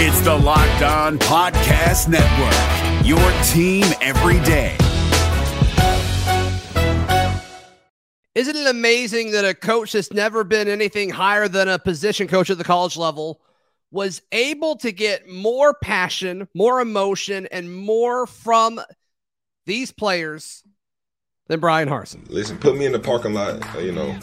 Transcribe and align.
It's 0.00 0.20
the 0.20 0.32
Locked 0.32 0.82
On 0.82 1.18
Podcast 1.18 2.06
Network, 2.06 3.04
your 3.04 3.18
team 3.42 3.84
every 4.00 4.38
day. 4.44 4.76
Isn't 8.36 8.54
it 8.54 8.68
amazing 8.68 9.32
that 9.32 9.44
a 9.44 9.54
coach 9.54 9.90
that's 9.90 10.12
never 10.12 10.44
been 10.44 10.68
anything 10.68 11.10
higher 11.10 11.48
than 11.48 11.66
a 11.66 11.80
position 11.80 12.28
coach 12.28 12.48
at 12.48 12.58
the 12.58 12.62
college 12.62 12.96
level 12.96 13.40
was 13.90 14.22
able 14.30 14.76
to 14.76 14.92
get 14.92 15.28
more 15.28 15.74
passion, 15.74 16.46
more 16.54 16.80
emotion, 16.80 17.48
and 17.50 17.74
more 17.74 18.28
from 18.28 18.80
these 19.66 19.90
players 19.90 20.62
than 21.48 21.58
Bryan 21.58 21.88
Harsin? 21.88 22.20
Listen, 22.30 22.56
put 22.56 22.78
me 22.78 22.86
in 22.86 22.92
the 22.92 23.00
parking 23.00 23.34
lot, 23.34 23.60
you 23.82 23.90
know, 23.90 24.16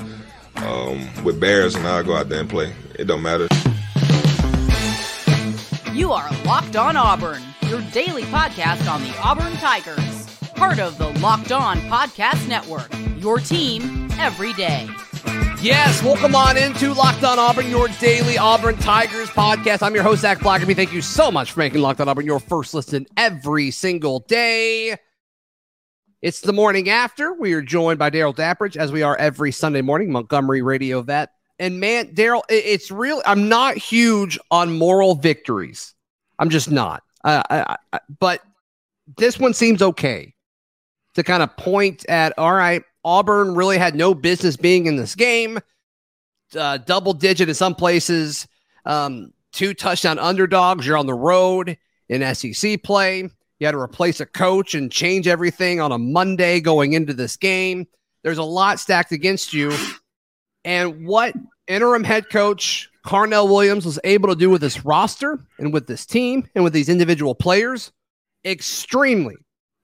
um, 0.56 1.06
with 1.26 1.38
Bears, 1.38 1.76
and 1.76 1.86
I'll 1.86 2.02
go 2.02 2.16
out 2.16 2.30
there 2.30 2.40
and 2.40 2.50
play. 2.50 2.72
It 2.98 3.08
don't 3.08 3.22
matter. 3.22 3.50
You 5.96 6.12
are 6.12 6.30
Locked 6.44 6.76
On 6.76 6.98
Auburn, 6.98 7.42
your 7.70 7.80
daily 7.94 8.24
podcast 8.24 8.92
on 8.92 9.02
the 9.02 9.18
Auburn 9.24 9.54
Tigers. 9.54 10.26
Part 10.56 10.78
of 10.78 10.98
the 10.98 11.08
Locked 11.22 11.54
On 11.54 11.78
Podcast 11.84 12.50
Network, 12.50 12.92
your 13.16 13.40
team 13.40 14.12
every 14.20 14.52
day. 14.52 14.90
Yes, 15.62 16.04
welcome 16.04 16.36
on 16.36 16.58
into 16.58 16.94
Locked 16.94 17.24
On 17.24 17.40
Auburn, 17.40 17.70
your 17.70 17.88
daily 18.02 18.38
Auburn 18.38 18.76
Tigers 18.76 19.30
podcast. 19.30 19.82
I'm 19.82 19.94
your 19.96 20.04
host, 20.04 20.24
Zac 20.24 20.40
Blackerby. 20.40 20.76
Thank 20.76 20.92
you 20.92 21.02
so 21.02 21.32
much 21.32 21.54
for 21.54 21.62
making 21.62 21.80
Locked 21.80 22.02
On 22.02 22.10
Auburn 22.10 22.26
your 22.26 22.42
first 22.42 22.74
listen 22.74 23.06
every 23.16 23.72
single 23.72 24.20
day. 24.20 24.98
It's 26.22 26.42
the 26.42 26.52
morning 26.52 26.90
after. 26.90 27.34
We 27.34 27.54
are 27.54 27.62
joined 27.62 28.00
by 28.00 28.10
Darrell 28.10 28.34
Dapprich, 28.34 28.76
as 28.76 28.92
we 28.92 29.02
are 29.02 29.16
every 29.16 29.54
Sunday 29.54 29.82
morning, 29.82 30.12
Montgomery 30.12 30.62
radio 30.62 31.02
vet. 31.02 31.30
And 31.60 31.80
man, 31.80 32.14
Darrell, 32.14 32.44
it's 32.50 32.92
real. 32.92 33.22
I'm 33.26 33.48
not 33.48 33.78
huge 33.78 34.38
on 34.52 34.78
moral 34.78 35.16
victories. 35.16 35.94
I'm 36.38 36.50
just 36.50 36.70
not. 36.70 37.04
Uh, 37.24 37.42
I, 37.50 37.78
I, 37.94 38.00
but 38.20 38.42
this 39.18 39.40
one 39.40 39.54
seems 39.54 39.82
okay 39.82 40.34
to 41.14 41.24
kind 41.24 41.42
of 41.42 41.56
point 41.56 42.06
at. 42.10 42.38
All 42.38 42.54
right, 42.54 42.84
Auburn 43.04 43.56
really 43.56 43.78
had 43.78 43.96
no 43.96 44.14
business 44.14 44.58
being 44.58 44.86
in 44.86 44.98
this 44.98 45.16
game. 45.16 45.60
Uh, 46.56 46.78
double 46.78 47.14
digit 47.14 47.48
in 47.50 47.56
some 47.56 47.74
places. 47.74 48.48
Um, 48.86 49.32
two 49.54 49.74
touchdown 49.74 50.20
underdogs. 50.20 50.86
You're 50.86 50.98
on 50.98 51.08
the 51.08 51.14
road 51.14 51.78
in 52.10 52.36
SEC 52.36 52.84
play. 52.84 53.30
You 53.60 53.66
had 53.66 53.72
to 53.72 53.80
replace 53.80 54.20
a 54.20 54.26
coach 54.26 54.76
and 54.76 54.92
change 54.92 55.28
everything 55.28 55.80
on 55.80 55.92
a 55.94 55.98
Monday 55.98 56.60
going 56.60 56.94
into 56.94 57.14
this 57.14 57.38
game. 57.38 57.88
There's 58.24 58.38
a 58.38 58.44
lot 58.44 58.80
stacked 58.80 59.14
against 59.14 59.54
you. 59.54 59.74
And 60.66 61.08
what 61.08 61.34
interim 61.68 62.04
head 62.04 62.30
coach 62.30 62.90
Carnell 63.06 63.48
Williams 63.48 63.86
was 63.86 64.00
able 64.04 64.30
to 64.30 64.36
do 64.36 64.50
with 64.50 64.62
this 64.62 64.84
roster 64.84 65.40
and 65.60 65.72
with 65.72 65.88
this 65.88 66.06
team 66.06 66.50
and 66.56 66.64
with 66.64 66.74
these 66.74 66.90
individual 66.90 67.36
players, 67.36 67.92
extremely, 68.44 69.36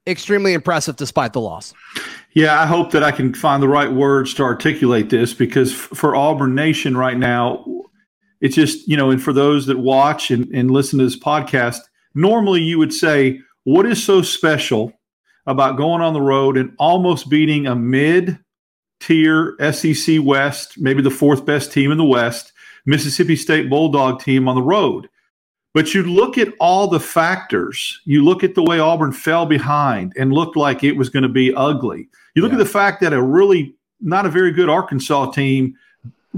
extremely 0.07 0.53
impressive 0.53 0.95
despite 0.95 1.33
the 1.33 1.39
loss. 1.39 1.73
Yeah, 2.33 2.59
I 2.59 2.65
hope 2.65 2.91
that 2.91 3.03
I 3.03 3.11
can 3.11 3.33
find 3.33 3.61
the 3.61 3.67
right 3.67 3.91
words 3.91 4.33
to 4.35 4.43
articulate 4.43 5.09
this 5.09 5.33
because 5.33 5.71
for 5.71 6.15
Auburn 6.15 6.55
Nation 6.55 6.97
right 6.97 7.17
now, 7.17 7.63
it's 8.39 8.55
just, 8.55 8.87
you 8.87 8.97
know, 8.97 9.11
and 9.11 9.21
for 9.21 9.33
those 9.33 9.67
that 9.67 9.77
watch 9.77 10.31
and, 10.31 10.47
and 10.53 10.71
listen 10.71 10.97
to 10.97 11.05
this 11.05 11.19
podcast, 11.19 11.77
normally 12.15 12.61
you 12.61 12.79
would 12.79 12.93
say, 12.93 13.39
what 13.65 13.85
is 13.85 14.03
so 14.03 14.23
special 14.23 14.91
about 15.45 15.77
going 15.77 16.01
on 16.01 16.13
the 16.13 16.21
road 16.21 16.57
and 16.57 16.73
almost 16.79 17.29
beating 17.29 17.67
a 17.67 17.75
mid 17.75 18.39
tier 19.01 19.55
SEC 19.73 20.19
West, 20.21 20.79
maybe 20.79 21.01
the 21.01 21.09
fourth 21.09 21.45
best 21.45 21.71
team 21.71 21.91
in 21.91 21.97
the 21.97 22.05
West, 22.05 22.53
Mississippi 22.85 23.35
State 23.35 23.69
Bulldog 23.69 24.21
team 24.21 24.47
on 24.47 24.55
the 24.55 24.61
road. 24.61 25.09
But 25.73 25.93
you 25.93 26.03
look 26.03 26.37
at 26.37 26.53
all 26.59 26.87
the 26.87 26.99
factors. 26.99 28.01
You 28.05 28.23
look 28.23 28.43
at 28.43 28.55
the 28.55 28.63
way 28.63 28.79
Auburn 28.79 29.13
fell 29.13 29.45
behind 29.45 30.13
and 30.17 30.33
looked 30.33 30.57
like 30.57 30.83
it 30.83 30.97
was 30.97 31.09
going 31.09 31.23
to 31.23 31.29
be 31.29 31.53
ugly. 31.53 32.09
You 32.35 32.41
look 32.41 32.51
yeah. 32.51 32.57
at 32.57 32.63
the 32.63 32.65
fact 32.65 33.01
that 33.01 33.13
a 33.13 33.21
really 33.21 33.75
not 34.01 34.25
a 34.25 34.29
very 34.29 34.51
good 34.51 34.69
Arkansas 34.69 35.31
team 35.31 35.75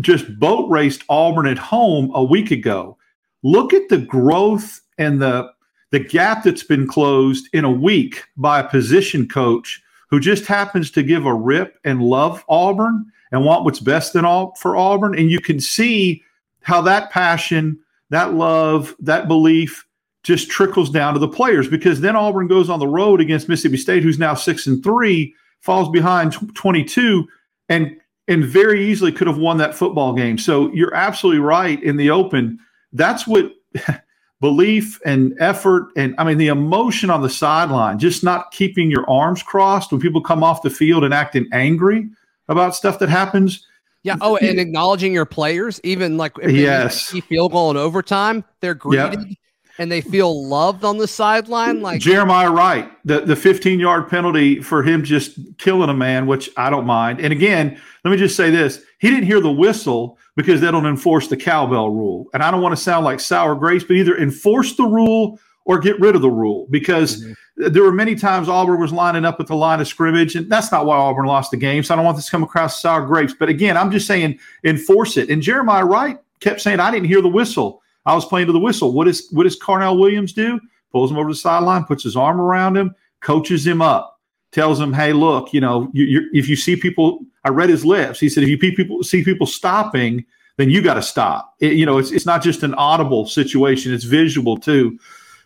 just 0.02 0.40
boat 0.40 0.70
raced 0.70 1.04
Auburn 1.10 1.48
at 1.48 1.58
home 1.58 2.12
a 2.14 2.24
week 2.24 2.52
ago. 2.52 2.98
Look 3.44 3.74
at 3.74 3.90
the 3.90 4.00
growth 4.00 4.82
and 4.98 5.22
the 5.22 5.52
the 5.92 6.00
gap 6.00 6.44
that's 6.44 6.64
been 6.64 6.88
closed 6.88 7.48
in 7.54 7.64
a 7.64 7.72
week 7.72 8.24
by 8.36 8.60
a 8.60 8.68
position 8.68 9.28
coach 9.28 9.82
who 10.14 10.20
just 10.20 10.46
happens 10.46 10.92
to 10.92 11.02
give 11.02 11.26
a 11.26 11.34
rip 11.34 11.80
and 11.84 12.00
love 12.00 12.46
Auburn 12.48 13.04
and 13.32 13.44
want 13.44 13.66
what's 13.66 13.80
best 13.80 14.16
in 14.16 14.26
all 14.26 14.54
for 14.60 14.78
Auburn. 14.78 15.18
And 15.18 15.32
you 15.32 15.40
can 15.40 15.60
see 15.60 16.22
how 16.62 16.82
that 16.84 17.10
passion, 17.10 17.80
that 18.12 18.36
love, 18.36 18.96
that 19.00 19.28
belief 19.28 19.88
just 20.22 20.52
trickles 20.52 20.92
down 20.92 21.16
to 21.16 21.20
the 21.20 21.28
players 21.28 21.68
because 21.68 22.00
then 22.00 22.16
Auburn 22.16 22.48
goes 22.48 22.70
on 22.70 22.80
the 22.80 22.88
road 22.88 23.22
against 23.22 23.50
Mississippi 23.50 23.78
State, 23.78 24.04
who's 24.04 24.20
now 24.20 24.36
six 24.36 24.68
and 24.68 24.84
three, 24.84 25.34
falls 25.62 25.90
behind 25.90 26.36
22, 26.54 27.28
and 27.70 27.98
and 28.28 28.46
very 28.46 28.86
easily 28.86 29.12
could 29.12 29.26
have 29.26 29.40
won 29.40 29.58
that 29.58 29.74
football 29.74 30.14
game. 30.14 30.38
So 30.38 30.72
you're 30.74 30.94
absolutely 30.94 31.42
right 31.42 31.82
in 31.82 31.98
the 31.98 32.12
open. 32.12 32.60
That's 32.92 33.26
what 33.26 33.52
belief 34.44 35.00
and 35.06 35.34
effort 35.40 35.88
and 35.96 36.14
I 36.18 36.26
mean 36.26 36.38
the 36.38 36.50
emotion 36.50 37.10
on 37.10 37.22
the 37.22 37.30
sideline, 37.30 37.98
just 37.98 38.26
not 38.26 38.52
keeping 38.52 38.92
your 38.92 39.10
arms 39.10 39.42
crossed 39.42 39.90
when 39.90 40.02
people 40.02 40.20
come 40.20 40.44
off 40.44 40.62
the 40.62 40.70
field 40.70 41.06
and 41.06 41.14
acting 41.14 41.48
angry 41.54 42.10
about 42.50 42.76
stuff 42.76 43.00
that 43.00 43.08
happens. 43.08 43.66
Yeah. 44.04 44.18
Oh, 44.20 44.36
and 44.36 44.60
acknowledging 44.60 45.14
your 45.14 45.24
players, 45.24 45.80
even 45.86 46.18
like 46.18 46.34
if 46.42 46.52
yes, 46.52 47.12
field 47.30 47.54
goal 47.54 47.72
in 47.72 47.78
overtime, 47.78 48.44
they're 48.60 48.74
greeted 48.74 49.14
yep. 49.18 49.38
and 49.78 49.90
they 49.90 50.02
feel 50.02 50.46
loved 50.46 50.84
on 50.84 50.98
the 50.98 51.08
sideline. 51.08 51.82
Like 51.82 52.02
Jeremiah 52.02 52.52
Wright, 52.52 52.92
the 53.06 53.22
the 53.22 53.38
15 53.38 53.80
yard 53.80 54.10
penalty 54.10 54.62
for 54.62 54.84
him 54.84 55.06
just 55.06 55.40
killing 55.58 55.90
a 55.90 55.94
man, 55.94 56.28
which 56.28 56.50
I 56.58 56.70
don't 56.70 56.86
mind. 56.86 57.22
And 57.22 57.32
again, 57.32 57.80
let 58.04 58.12
me 58.12 58.18
just 58.18 58.36
say 58.36 58.50
this: 58.50 58.84
he 59.00 59.10
didn't 59.10 59.26
hear 59.26 59.40
the 59.40 59.54
whistle 59.54 60.18
because 60.36 60.62
they 60.62 60.72
don't 60.72 60.86
enforce 60.86 61.28
the 61.28 61.38
cowbell 61.38 61.90
rule. 61.90 62.28
And 62.34 62.42
I 62.42 62.52
don't 62.52 62.62
want 62.62 62.76
to 62.76 62.82
sound 62.82 63.06
like 63.06 63.20
sour 63.20 63.56
grapes, 63.56 63.84
but 63.84 63.94
either 63.94 64.18
enforce 64.18 64.76
the 64.76 64.86
rule 64.86 65.40
or 65.66 65.80
get 65.80 66.00
rid 66.00 66.16
of 66.16 66.22
the 66.22 66.30
rule 66.30 66.68
because 66.70 67.24
mm-hmm. 67.24 67.72
there 67.72 67.84
were 67.84 67.92
many 67.92 68.16
times 68.16 68.50
Auburn 68.50 68.82
was 68.82 68.92
lining 68.92 69.26
up 69.26 69.40
at 69.40 69.48
the 69.48 69.56
line 69.56 69.80
of 69.80 69.88
scrimmage, 69.88 70.36
and 70.36 70.50
that's 70.50 70.72
not 70.72 70.86
why 70.86 70.98
Auburn 70.98 71.26
lost 71.26 71.52
the 71.52 71.58
game. 71.58 71.84
So 71.84 71.94
I 71.94 71.96
don't 71.96 72.06
want 72.06 72.18
this 72.18 72.26
to 72.26 72.32
come 72.32 72.44
across 72.44 72.82
sour 72.82 73.06
grapes. 73.06 73.34
But 73.38 73.50
again, 73.50 73.78
I'm 73.78 73.92
just 73.92 74.08
saying 74.08 74.40
enforce 74.64 75.18
it. 75.18 75.30
And 75.30 75.42
Jeremiah 75.42 75.86
Wright 75.86 76.18
kept 76.40 76.62
saying, 76.62 76.80
I 76.80 76.92
didn't 76.92 77.08
hear 77.08 77.22
the 77.22 77.30
whistle. 77.30 77.82
I 78.06 78.16
was 78.16 78.26
playing 78.26 78.48
to 78.48 78.54
the 78.54 78.60
whistle. 78.60 78.92
What 78.92 79.08
is 79.08 79.30
what 79.32 79.44
does 79.44 79.60
Carnell 79.60 80.00
Williams 80.00 80.34
do? 80.34 80.60
Pulls 80.92 81.10
him 81.10 81.18
over 81.18 81.30
the 81.30 81.36
sideline, 81.36 81.86
puts 81.86 82.04
his 82.04 82.16
arm 82.16 82.40
around 82.40 82.76
him, 82.76 82.94
coaches 83.22 83.66
him 83.66 83.82
up, 83.82 84.13
tells 84.54 84.80
him, 84.80 84.94
"Hey, 84.94 85.12
look, 85.14 85.54
you 85.54 85.60
know, 85.60 85.90
you, 85.94 86.30
if 86.32 86.48
you 86.48 86.56
see 86.56 86.76
people 86.76 87.26
I 87.44 87.50
read 87.50 87.70
his 87.70 87.86
lips. 87.86 88.20
He 88.20 88.30
said, 88.30 88.44
if 88.44 88.50
you 88.50 88.58
people 88.58 89.04
see 89.04 89.24
people 89.24 89.48
stopping, 89.48 90.26
then 90.58 90.70
you 90.70 90.82
got 90.82 90.96
to 90.96 91.02
stop. 91.02 91.56
It, 91.60 91.74
you 91.74 91.86
know, 91.86 91.98
it's, 91.98 92.12
it's 92.12 92.26
not 92.26 92.42
just 92.42 92.64
an 92.64 92.74
audible 92.76 93.26
situation, 93.26 93.94
it's 93.94 94.06
visual 94.06 94.58
too. 94.58 94.98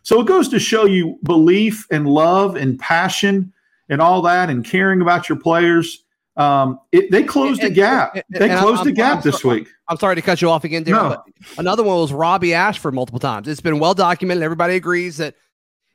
So 0.03 0.21
it 0.21 0.27
goes 0.27 0.47
to 0.49 0.59
show 0.59 0.85
you 0.85 1.19
belief 1.23 1.85
and 1.91 2.07
love 2.07 2.55
and 2.55 2.79
passion 2.79 3.51
and 3.89 4.01
all 4.01 4.21
that 4.23 4.49
and 4.49 4.63
caring 4.63 5.01
about 5.01 5.27
your 5.27 5.39
players. 5.39 6.03
Um, 6.37 6.79
it, 6.91 7.09
they 7.09 7.23
closed 7.23 7.61
and, 7.61 7.71
a 7.71 7.73
gap. 7.73 8.15
And, 8.15 8.23
they 8.29 8.49
closed 8.49 8.81
I'm, 8.81 8.87
a 8.89 8.91
gap 8.91 9.23
this 9.23 9.43
week. 9.43 9.67
I'm 9.87 9.97
sorry 9.97 10.15
to 10.15 10.21
cut 10.21 10.41
you 10.41 10.51
off 10.51 10.63
again, 10.63 10.83
Darrell, 10.83 11.09
no. 11.09 11.23
but 11.25 11.57
another 11.57 11.83
one 11.83 11.97
was 11.97 12.13
Robby 12.13 12.53
Ashford 12.53 12.93
multiple 12.93 13.19
times. 13.19 13.47
It's 13.47 13.59
been 13.59 13.79
well 13.79 13.95
documented. 13.95 14.43
Everybody 14.43 14.75
agrees 14.75 15.17
that 15.17 15.33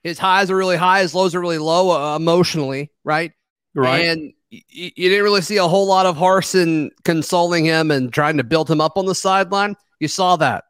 his 0.03 0.19
highs 0.19 0.51
are 0.51 0.57
really 0.57 0.77
high, 0.77 1.03
his 1.03 1.15
lows 1.15 1.35
are 1.35 1.41
really 1.41 1.59
low 1.59 1.91
uh, 1.91 2.17
emotionally, 2.17 2.91
right? 3.05 3.33
Right. 3.75 4.07
And 4.07 4.33
you, 4.51 4.91
didn't 4.91 5.25
really 5.25 5.41
see 5.41 5.57
a 5.57 5.67
whole 5.67 5.87
lot 5.87 6.07
of 6.07 6.17
Harsin 6.17 6.91
consoling 7.05 7.65
him 7.65 7.91
and 7.91 8.13
trying 8.13 8.37
to 8.37 8.45
build 8.45 8.71
him 8.71 8.81
up 8.81 8.97
on 8.97 9.07
the 9.07 9.15
sideline. 9.15 9.77
You 9.99 10.09
saw 10.09 10.37
that 10.37 10.65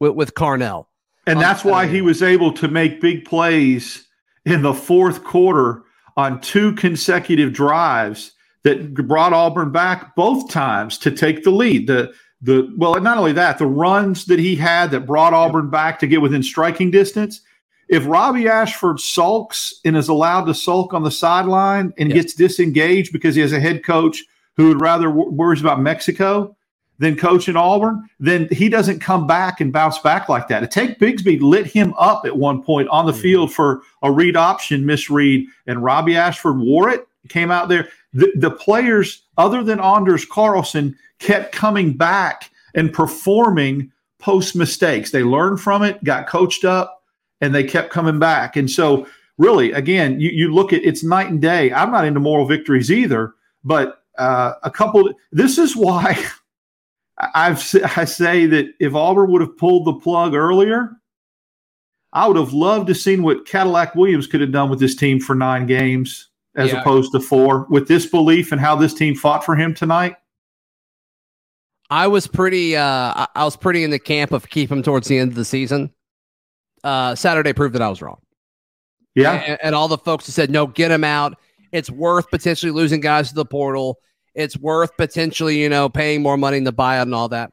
with, 0.00 0.12
with 0.12 0.34
Carnell. 0.34 0.86
And 1.26 1.40
that's 1.40 1.64
why 1.64 1.86
he 1.86 2.02
was 2.02 2.22
able 2.22 2.52
to 2.52 2.68
make 2.68 3.00
big 3.00 3.24
plays 3.24 4.06
in 4.44 4.62
the 4.62 4.72
fourth 4.72 5.24
quarter 5.24 5.82
on 6.16 6.40
two 6.40 6.72
consecutive 6.74 7.52
drives 7.52 8.32
that 8.62 8.94
brought 8.94 9.32
Auburn 9.32 9.72
back 9.72 10.14
both 10.14 10.48
times 10.50 10.98
to 10.98 11.10
take 11.10 11.42
the 11.42 11.50
lead. 11.50 11.88
The 11.88 12.14
the 12.42 12.72
well, 12.76 13.00
not 13.00 13.18
only 13.18 13.32
that, 13.32 13.58
the 13.58 13.66
runs 13.66 14.26
that 14.26 14.38
he 14.38 14.54
had 14.54 14.90
that 14.92 15.06
brought 15.06 15.32
Auburn 15.32 15.68
back 15.68 15.98
to 15.98 16.06
get 16.06 16.20
within 16.20 16.42
striking 16.42 16.90
distance 16.90 17.40
if 17.88 18.06
Robby 18.06 18.48
Ashford 18.48 19.00
sulks 19.00 19.80
and 19.84 19.96
is 19.96 20.08
allowed 20.08 20.44
to 20.46 20.54
sulk 20.54 20.92
on 20.92 21.04
the 21.04 21.10
sideline 21.10 21.92
and 21.98 22.12
gets 22.12 22.34
disengaged 22.34 23.12
because 23.12 23.34
he 23.34 23.40
has 23.40 23.52
a 23.52 23.60
head 23.60 23.84
coach 23.84 24.24
who 24.56 24.68
would 24.68 24.80
rather 24.80 25.06
w- 25.06 25.30
worries 25.30 25.60
about 25.60 25.80
Mexico 25.80 26.56
than 26.98 27.16
coaching 27.16 27.56
Auburn, 27.56 28.08
then 28.18 28.48
he 28.50 28.68
doesn't 28.68 29.00
come 29.00 29.26
back 29.26 29.60
and 29.60 29.72
bounce 29.72 29.98
back 29.98 30.28
like 30.28 30.48
that. 30.48 30.68
Tank 30.70 30.98
Bigsby 30.98 31.40
lit 31.40 31.66
him 31.66 31.94
up 31.98 32.24
at 32.24 32.36
one 32.36 32.62
point 32.62 32.88
on 32.88 33.06
the 33.06 33.12
mm-hmm. 33.12 33.20
field 33.20 33.52
for 33.52 33.82
a 34.02 34.10
read 34.10 34.36
option 34.36 34.86
misread, 34.86 35.46
and 35.66 35.84
Robby 35.84 36.16
Ashford 36.16 36.58
wore 36.58 36.88
it, 36.88 37.06
came 37.28 37.50
out 37.50 37.68
there. 37.68 37.88
The, 38.12 38.32
the 38.36 38.50
players, 38.50 39.22
other 39.36 39.62
than 39.62 39.78
Anders 39.78 40.24
Carlson, 40.24 40.96
kept 41.18 41.52
coming 41.52 41.92
back 41.92 42.50
and 42.74 42.92
performing 42.92 43.92
post 44.18 44.56
mistakes. 44.56 45.10
They 45.10 45.22
learned 45.22 45.60
from 45.60 45.82
it, 45.82 46.02
got 46.02 46.26
coached 46.26 46.64
up, 46.64 46.95
and 47.40 47.54
they 47.54 47.64
kept 47.64 47.90
coming 47.90 48.18
back. 48.18 48.56
And 48.56 48.70
so, 48.70 49.06
really, 49.38 49.72
again, 49.72 50.20
you, 50.20 50.30
you 50.30 50.54
look 50.54 50.72
at 50.72 50.84
it's 50.84 51.02
night 51.02 51.28
and 51.28 51.40
day. 51.40 51.72
I'm 51.72 51.90
not 51.90 52.04
into 52.04 52.20
moral 52.20 52.46
victories 52.46 52.90
either, 52.90 53.34
but 53.64 54.02
uh, 54.18 54.54
a 54.62 54.70
couple. 54.70 55.12
This 55.32 55.58
is 55.58 55.76
why 55.76 56.22
I've 57.18 57.58
I 57.96 58.04
say 58.04 58.46
that 58.46 58.66
if 58.80 58.94
Auburn 58.94 59.30
would 59.32 59.40
have 59.40 59.56
pulled 59.56 59.86
the 59.86 59.94
plug 59.94 60.34
earlier, 60.34 60.92
I 62.12 62.26
would 62.26 62.36
have 62.36 62.52
loved 62.52 62.88
to 62.88 62.94
seen 62.94 63.22
what 63.22 63.46
Cadillac 63.46 63.94
Williams 63.94 64.26
could 64.26 64.40
have 64.40 64.52
done 64.52 64.70
with 64.70 64.80
this 64.80 64.94
team 64.94 65.20
for 65.20 65.34
nine 65.34 65.66
games 65.66 66.28
as 66.54 66.72
yeah. 66.72 66.80
opposed 66.80 67.12
to 67.12 67.20
four. 67.20 67.66
With 67.68 67.88
this 67.88 68.06
belief 68.06 68.52
and 68.52 68.60
how 68.60 68.76
this 68.76 68.94
team 68.94 69.14
fought 69.14 69.44
for 69.44 69.54
him 69.54 69.74
tonight, 69.74 70.16
I 71.90 72.06
was 72.06 72.26
pretty. 72.26 72.76
Uh, 72.76 73.26
I 73.34 73.44
was 73.44 73.56
pretty 73.56 73.84
in 73.84 73.90
the 73.90 73.98
camp 73.98 74.32
of 74.32 74.48
keep 74.48 74.70
him 74.70 74.82
towards 74.82 75.08
the 75.08 75.18
end 75.18 75.30
of 75.30 75.36
the 75.36 75.44
season. 75.44 75.92
Uh, 76.86 77.16
Saturday 77.16 77.52
proved 77.52 77.74
that 77.74 77.82
I 77.82 77.88
was 77.88 78.00
wrong. 78.00 78.20
Yeah, 79.16 79.32
and, 79.32 79.58
and 79.60 79.74
all 79.74 79.88
the 79.88 79.98
folks 79.98 80.26
who 80.26 80.32
said 80.32 80.50
no, 80.50 80.68
get 80.68 80.92
him 80.92 81.02
out. 81.02 81.36
It's 81.72 81.90
worth 81.90 82.30
potentially 82.30 82.70
losing 82.70 83.00
guys 83.00 83.30
to 83.30 83.34
the 83.34 83.44
portal. 83.44 83.98
It's 84.36 84.56
worth 84.56 84.96
potentially, 84.96 85.60
you 85.60 85.68
know, 85.68 85.88
paying 85.88 86.22
more 86.22 86.36
money 86.36 86.58
in 86.58 86.64
the 86.64 86.72
buyout 86.72 87.02
and 87.02 87.14
all 87.14 87.28
that. 87.30 87.50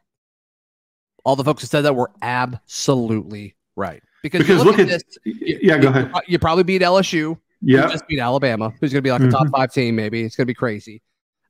All 1.26 1.36
the 1.36 1.44
folks 1.44 1.64
who 1.64 1.68
said 1.68 1.82
that 1.82 1.96
were 1.96 2.12
absolutely 2.22 3.56
right. 3.76 4.04
Because, 4.22 4.42
because 4.42 4.64
look, 4.64 4.78
look, 4.78 4.88
at, 4.88 4.88
this. 4.88 5.04
Yeah, 5.26 5.80
go 5.80 5.88
ahead. 5.88 6.12
You 6.28 6.38
probably 6.38 6.64
beat 6.64 6.84
LSU. 6.84 7.36
Yeah. 7.62 7.88
Just 7.88 8.06
beat 8.08 8.20
Alabama, 8.20 8.72
who's 8.80 8.94
going 8.94 9.00
to 9.00 9.02
be 9.02 9.12
like 9.12 9.22
a 9.22 9.30
top 9.30 9.44
mm-hmm. 9.44 9.56
five 9.56 9.74
team, 9.74 9.96
maybe. 9.96 10.22
It's 10.22 10.36
going 10.36 10.46
to 10.46 10.52
be 10.52 10.54
crazy. 10.54 11.02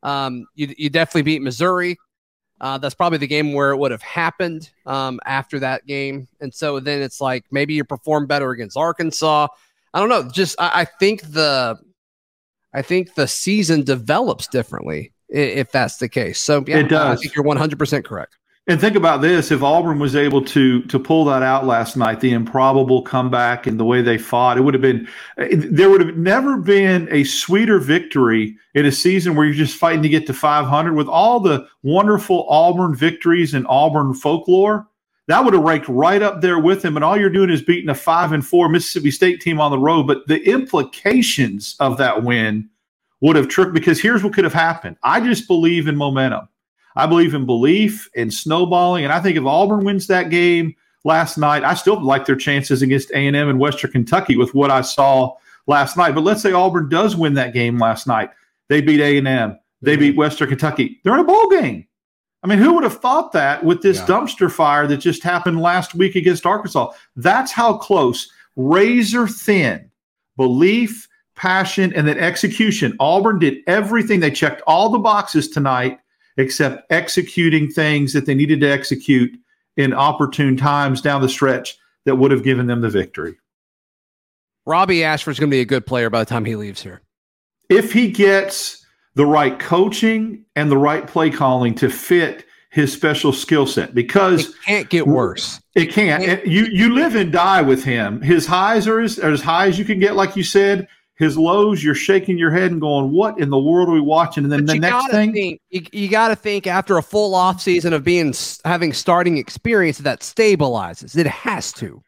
Um, 0.03 0.45
you, 0.55 0.73
you 0.77 0.89
definitely 0.89 1.23
beat 1.23 1.41
Missouri. 1.41 1.97
Uh, 2.63 2.77
that's 2.77 2.95
probably 2.95 3.17
the 3.17 3.27
game 3.27 3.51
where 3.51 3.71
it 3.71 3.77
would 3.77 3.91
have 3.91 4.01
happened 4.01 4.69
um, 4.85 5.19
after 5.25 5.59
that 5.59 5.85
game. 5.85 6.29
And 6.39 6.53
so 6.53 6.79
then 6.79 7.01
it's 7.01 7.19
like 7.19 7.43
maybe 7.51 7.73
you 7.73 7.83
perform 7.83 8.25
better 8.25 8.51
against 8.51 8.77
Arkansas. 8.77 9.49
I 9.93 9.99
don't 9.99 10.07
know. 10.07 10.29
Just 10.31 10.55
I, 10.61 10.71
I 10.81 10.85
think 10.85 11.23
the 11.23 11.77
I 12.73 12.81
think 12.81 13.15
the 13.15 13.27
season 13.27 13.83
develops 13.83 14.47
differently 14.47 15.11
if 15.27 15.73
that's 15.73 15.97
the 15.97 16.07
case. 16.07 16.39
So 16.39 16.63
yeah, 16.65 16.77
it 16.77 16.87
does. 16.87 17.19
I 17.19 17.21
think 17.21 17.35
you're 17.35 17.43
100 17.43 17.77
percent 17.77 18.05
correct. 18.05 18.37
And 18.65 18.79
think 18.79 18.95
about 18.95 19.21
this: 19.21 19.51
if 19.51 19.61
Auburn 19.61 19.99
was 19.99 20.15
able 20.15 20.41
to 20.45 20.83
to 20.83 20.97
pull 20.97 21.25
that 21.25 21.43
out 21.43 21.65
last 21.65 21.97
night, 21.97 22.21
the 22.21 22.31
improbable 22.31 23.01
comeback 23.01 23.67
and 23.67 23.77
the 23.77 23.83
way 23.83 24.01
they 24.01 24.17
fought, 24.17 24.57
it 24.57 24.61
would 24.61 24.73
have 24.73 24.81
been 24.81 25.07
there 25.37 25.89
would 25.89 25.99
have 25.99 26.15
never 26.15 26.57
been 26.57 27.09
a 27.11 27.25
sweeter 27.25 27.77
victory 27.77 28.55
in 28.73 28.85
a 28.85 28.91
season 28.91 29.35
where 29.35 29.45
you're 29.45 29.53
just 29.53 29.77
fighting 29.77 30.01
to 30.03 30.09
get 30.09 30.25
to 30.27 30.33
500 30.33 30.93
with 30.93 31.09
all 31.09 31.41
the 31.41 31.67
wonderful 31.83 32.47
Auburn 32.49 32.95
victories 32.95 33.53
and 33.53 33.67
Auburn 33.67 34.13
folklore. 34.13 34.87
That 35.27 35.43
would 35.43 35.53
have 35.53 35.63
ranked 35.63 35.89
right 35.89 36.21
up 36.21 36.39
there 36.39 36.59
with 36.59 36.83
him, 36.83 36.95
and 36.95 37.03
all 37.03 37.17
you're 37.17 37.29
doing 37.29 37.49
is 37.49 37.61
beating 37.61 37.89
a 37.89 37.95
five 37.95 38.31
and 38.31 38.45
four 38.45 38.69
Mississippi 38.69 39.11
State 39.11 39.41
team 39.41 39.59
on 39.59 39.71
the 39.71 39.79
road. 39.79 40.03
But 40.03 40.27
the 40.27 40.41
implications 40.49 41.75
of 41.81 41.97
that 41.97 42.23
win 42.23 42.69
would 43.19 43.35
have 43.35 43.49
tricked 43.49 43.73
because 43.73 44.01
here's 44.01 44.23
what 44.23 44.33
could 44.33 44.43
have 44.45 44.53
happened. 44.53 44.95
I 45.03 45.19
just 45.19 45.47
believe 45.47 45.89
in 45.89 45.97
momentum. 45.97 46.47
I 46.95 47.05
believe 47.05 47.33
in 47.33 47.45
belief 47.45 48.09
and 48.15 48.33
snowballing. 48.33 49.03
And 49.03 49.13
I 49.13 49.19
think 49.19 49.37
if 49.37 49.45
Auburn 49.45 49.83
wins 49.83 50.07
that 50.07 50.29
game 50.29 50.75
last 51.03 51.37
night, 51.37 51.63
I 51.63 51.73
still 51.73 52.01
like 52.01 52.25
their 52.25 52.35
chances 52.35 52.81
against 52.81 53.11
A&M 53.11 53.35
and 53.35 53.59
Western 53.59 53.91
Kentucky 53.91 54.37
with 54.37 54.53
what 54.53 54.71
I 54.71 54.81
saw 54.81 55.35
last 55.67 55.97
night. 55.97 56.15
But 56.15 56.23
let's 56.23 56.41
say 56.41 56.51
Auburn 56.51 56.89
does 56.89 57.15
win 57.15 57.33
that 57.35 57.53
game 57.53 57.77
last 57.77 58.07
night. 58.07 58.29
They 58.69 58.81
beat 58.81 58.99
A&M. 58.99 59.59
They 59.81 59.95
beat 59.97 60.13
mhm. 60.13 60.17
Western 60.17 60.49
Kentucky. 60.49 60.99
They're 61.03 61.13
in 61.13 61.19
a 61.19 61.25
bowl 61.25 61.49
game. 61.49 61.87
I 62.43 62.47
mean, 62.47 62.59
who 62.59 62.73
would 62.73 62.83
have 62.83 62.99
thought 62.99 63.31
that 63.31 63.63
with 63.63 63.81
this 63.81 63.99
yeah. 63.99 64.05
dumpster 64.05 64.51
fire 64.51 64.85
that 64.87 64.97
just 64.97 65.23
happened 65.23 65.61
last 65.61 65.95
week 65.95 66.15
against 66.15 66.45
Arkansas? 66.45 66.91
That's 67.15 67.51
how 67.51 67.77
close, 67.77 68.29
razor 68.55 69.27
thin 69.27 69.89
belief, 70.35 71.07
passion, 71.35 71.93
and 71.93 72.07
then 72.07 72.17
execution. 72.17 72.95
Auburn 72.99 73.39
did 73.39 73.59
everything. 73.67 74.19
They 74.19 74.31
checked 74.31 74.61
all 74.67 74.89
the 74.89 74.99
boxes 74.99 75.47
tonight 75.47 75.99
except 76.37 76.91
executing 76.91 77.69
things 77.69 78.13
that 78.13 78.25
they 78.25 78.35
needed 78.35 78.61
to 78.61 78.71
execute 78.71 79.37
in 79.77 79.93
opportune 79.93 80.57
times 80.57 81.01
down 81.01 81.21
the 81.21 81.29
stretch 81.29 81.77
that 82.05 82.15
would 82.15 82.31
have 82.31 82.43
given 82.43 82.67
them 82.67 82.81
the 82.81 82.89
victory. 82.89 83.35
Robby 84.65 85.03
Ashford's 85.03 85.39
going 85.39 85.49
to 85.49 85.55
be 85.55 85.61
a 85.61 85.65
good 85.65 85.85
player 85.85 86.09
by 86.09 86.19
the 86.19 86.25
time 86.25 86.45
he 86.45 86.55
leaves 86.55 86.81
here. 86.81 87.01
If 87.69 87.91
he 87.91 88.09
gets 88.09 88.85
the 89.15 89.25
right 89.25 89.59
coaching 89.59 90.45
and 90.55 90.71
the 90.71 90.77
right 90.77 91.05
play 91.07 91.29
calling 91.29 91.75
to 91.75 91.89
fit 91.89 92.45
his 92.73 92.91
special 92.91 93.31
skill 93.31 93.67
set 93.67 93.93
because 93.93 94.49
it 94.49 94.55
can't 94.65 94.89
get 94.89 95.05
worse. 95.05 95.61
It 95.75 95.91
can't. 95.91 96.23
It 96.23 96.25
can't. 96.25 96.47
You 96.47 96.65
you 96.65 96.93
live 96.93 97.15
and 97.15 97.31
die 97.31 97.61
with 97.61 97.83
him. 97.83 98.19
His 98.21 98.47
highs 98.47 98.87
are 98.87 98.99
as, 98.99 99.19
are 99.19 99.31
as 99.31 99.41
high 99.41 99.67
as 99.67 99.77
you 99.77 99.85
can 99.85 99.99
get, 99.99 100.15
like 100.15 100.35
you 100.35 100.43
said 100.43 100.87
his 101.15 101.37
lows, 101.37 101.83
you're 101.83 101.95
shaking 101.95 102.37
your 102.37 102.51
head 102.51 102.71
and 102.71 102.81
going, 102.81 103.11
"What 103.11 103.39
in 103.39 103.49
the 103.49 103.59
world 103.59 103.89
are 103.89 103.93
we 103.93 104.01
watching?" 104.01 104.43
And 104.43 104.51
then 104.51 104.65
but 104.65 104.73
the 104.73 104.79
next 104.79 105.11
thing, 105.11 105.33
think, 105.33 105.61
you, 105.69 105.85
you 105.91 106.09
got 106.09 106.29
to 106.29 106.35
think 106.35 106.65
after 106.65 106.97
a 106.97 107.03
full 107.03 107.35
off 107.35 107.61
season 107.61 107.93
of 107.93 108.03
being 108.03 108.33
having 108.65 108.93
starting 108.93 109.37
experience 109.37 109.99
that 109.99 110.21
stabilizes. 110.21 111.15
It 111.17 111.27
has 111.27 111.71
to. 111.73 112.01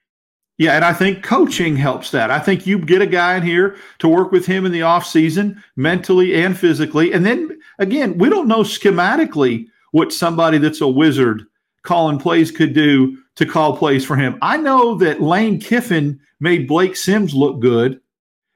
Yeah, 0.57 0.71
and 0.71 0.85
I 0.85 0.93
think 0.93 1.21
coaching 1.21 1.75
helps 1.75 2.11
that. 2.11 2.31
I 2.31 2.39
think 2.39 2.65
you 2.65 2.79
get 2.79 3.01
a 3.01 3.05
guy 3.05 3.35
in 3.35 3.43
here 3.43 3.75
to 3.99 4.07
work 4.07 4.31
with 4.31 4.45
him 4.45 4.65
in 4.65 4.71
the 4.71 4.83
off 4.83 5.05
season, 5.05 5.61
mentally 5.75 6.33
and 6.33 6.57
physically, 6.57 7.11
and 7.11 7.25
then 7.25 7.59
again, 7.77 8.17
we 8.17 8.29
don't 8.29 8.47
know 8.47 8.61
schematically 8.61 9.67
what 9.91 10.13
somebody 10.13 10.57
that's 10.57 10.81
a 10.81 10.87
wizard 10.87 11.45
calling 11.83 12.17
plays 12.17 12.51
could 12.51 12.73
do 12.73 13.17
to 13.35 13.45
call 13.45 13.77
plays 13.77 14.03
for 14.03 14.15
him. 14.15 14.37
I 14.41 14.57
know 14.57 14.95
that 14.95 15.21
Lane 15.21 15.59
Kiffin 15.59 16.19
made 16.39 16.67
Blake 16.67 16.95
Sims 16.95 17.35
look 17.35 17.59
good 17.59 17.99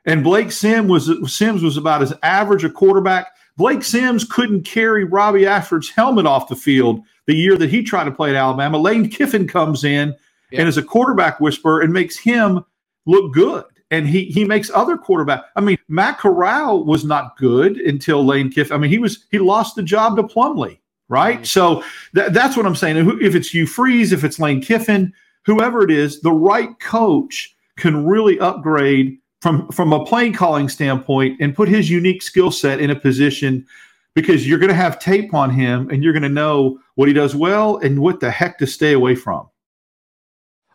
and 0.10 0.24
Blake 0.24 0.52
Sims 0.52 0.90
was 0.90 1.34
Sims 1.34 1.62
was 1.62 1.78
about 1.78 2.02
as 2.02 2.14
average 2.24 2.64
a 2.64 2.70
quarterback. 2.70 3.28
Blake 3.58 3.84
Sims 3.84 4.24
couldn't 4.24 4.64
carry 4.64 5.04
Robby 5.04 5.46
Ashford's 5.46 5.90
helmet 5.90 6.26
off 6.26 6.48
the 6.48 6.56
field 6.56 7.04
the 7.28 7.36
year 7.36 7.58
that 7.58 7.70
he 7.70 7.84
tried 7.84 8.06
to 8.06 8.12
play 8.12 8.30
at 8.30 8.36
Alabama. 8.36 8.78
Lane 8.78 9.10
Kiffin 9.10 9.48
comes 9.48 9.84
in 9.84 10.16
yeah. 10.52 10.62
and 10.62 10.70
is 10.70 10.78
a 10.78 10.84
quarterback 10.84 11.40
whisperer 11.40 11.82
and 11.82 11.94
makes 11.94 12.18
him 12.18 12.64
look 13.06 13.34
good. 13.34 13.66
And 13.92 14.08
he 14.08 14.26
he 14.26 14.46
makes 14.46 14.72
other 14.74 14.98
quarterback. 14.98 15.46
I 15.56 15.62
mean, 15.62 15.78
Matt 15.88 16.20
Corral 16.20 16.86
was 16.86 17.04
not 17.04 17.38
good 17.38 17.78
until 17.78 18.26
Lane 18.26 18.52
Kiffin. 18.52 18.74
I 18.74 18.78
mean, 18.78 18.92
he 18.92 19.00
was 19.00 19.26
he 19.32 19.40
lost 19.40 19.76
the 19.76 19.84
job 19.84 20.16
to 20.16 20.24
Plumlee, 20.24 20.80
right? 21.08 21.38
Mm-hmm. 21.38 21.44
So 21.46 21.84
th- 22.16 22.32
that's 22.32 22.56
what 22.56 22.66
I'm 22.66 22.76
saying. 22.76 22.98
If 23.22 23.36
it's 23.36 23.50
Hugh 23.50 23.68
Freeze, 23.68 24.12
if 24.12 24.24
it's 24.24 24.40
Lane 24.40 24.62
Kiffin, 24.62 25.12
whoever 25.46 25.84
it 25.84 25.92
is, 25.92 26.22
the 26.22 26.32
right 26.32 26.80
coach 26.80 27.56
can 27.78 28.06
really 28.06 28.40
upgrade 28.40 29.18
from 29.42 29.68
from 29.70 29.94
a 29.94 30.04
playing 30.06 30.34
calling 30.34 30.70
standpoint 30.70 31.38
and 31.40 31.56
put 31.56 31.70
his 31.70 31.90
unique 31.90 32.22
skill 32.22 32.52
set 32.52 32.80
in 32.80 32.90
a 32.90 32.96
position 32.96 33.66
because 34.14 34.48
you're 34.48 34.60
going 34.60 34.70
to 34.70 34.76
have 34.76 35.00
tape 35.00 35.34
on 35.34 35.50
him 35.50 35.90
and 35.90 36.04
you're 36.04 36.14
going 36.14 36.24
to 36.24 36.30
know 36.30 36.80
what 36.96 37.08
he 37.08 37.14
does 37.14 37.36
well 37.36 37.78
and 37.78 38.00
what 38.02 38.20
the 38.20 38.30
heck 38.30 38.58
to 38.58 38.68
stay 38.68 38.94
away 38.94 39.16
from. 39.16 39.48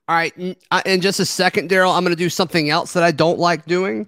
All 0.07 0.17
right, 0.17 0.35
in 0.85 1.01
just 1.01 1.19
a 1.19 1.25
second, 1.25 1.71
Darrell, 1.71 1.93
I'm 1.93 2.05
going 2.05 2.15
to 2.15 2.23
do 2.23 2.29
something 2.29 2.69
else 2.69 2.93
that 2.93 3.03
I 3.03 3.11
don't 3.11 3.39
like 3.39 3.65
doing, 3.65 4.05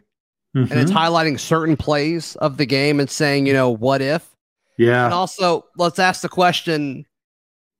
mm-hmm. 0.54 0.70
and 0.70 0.80
it's 0.80 0.90
mm-hmm. 0.90 0.98
highlighting 0.98 1.40
certain 1.40 1.74
plays 1.74 2.36
of 2.36 2.58
the 2.58 2.66
game 2.66 3.00
and 3.00 3.08
saying, 3.08 3.46
you 3.46 3.54
know, 3.54 3.70
what 3.70 4.02
if? 4.02 4.30
Yeah. 4.76 5.06
And 5.06 5.14
also, 5.14 5.64
let's 5.78 5.98
ask 5.98 6.20
the 6.20 6.28
question: 6.28 7.06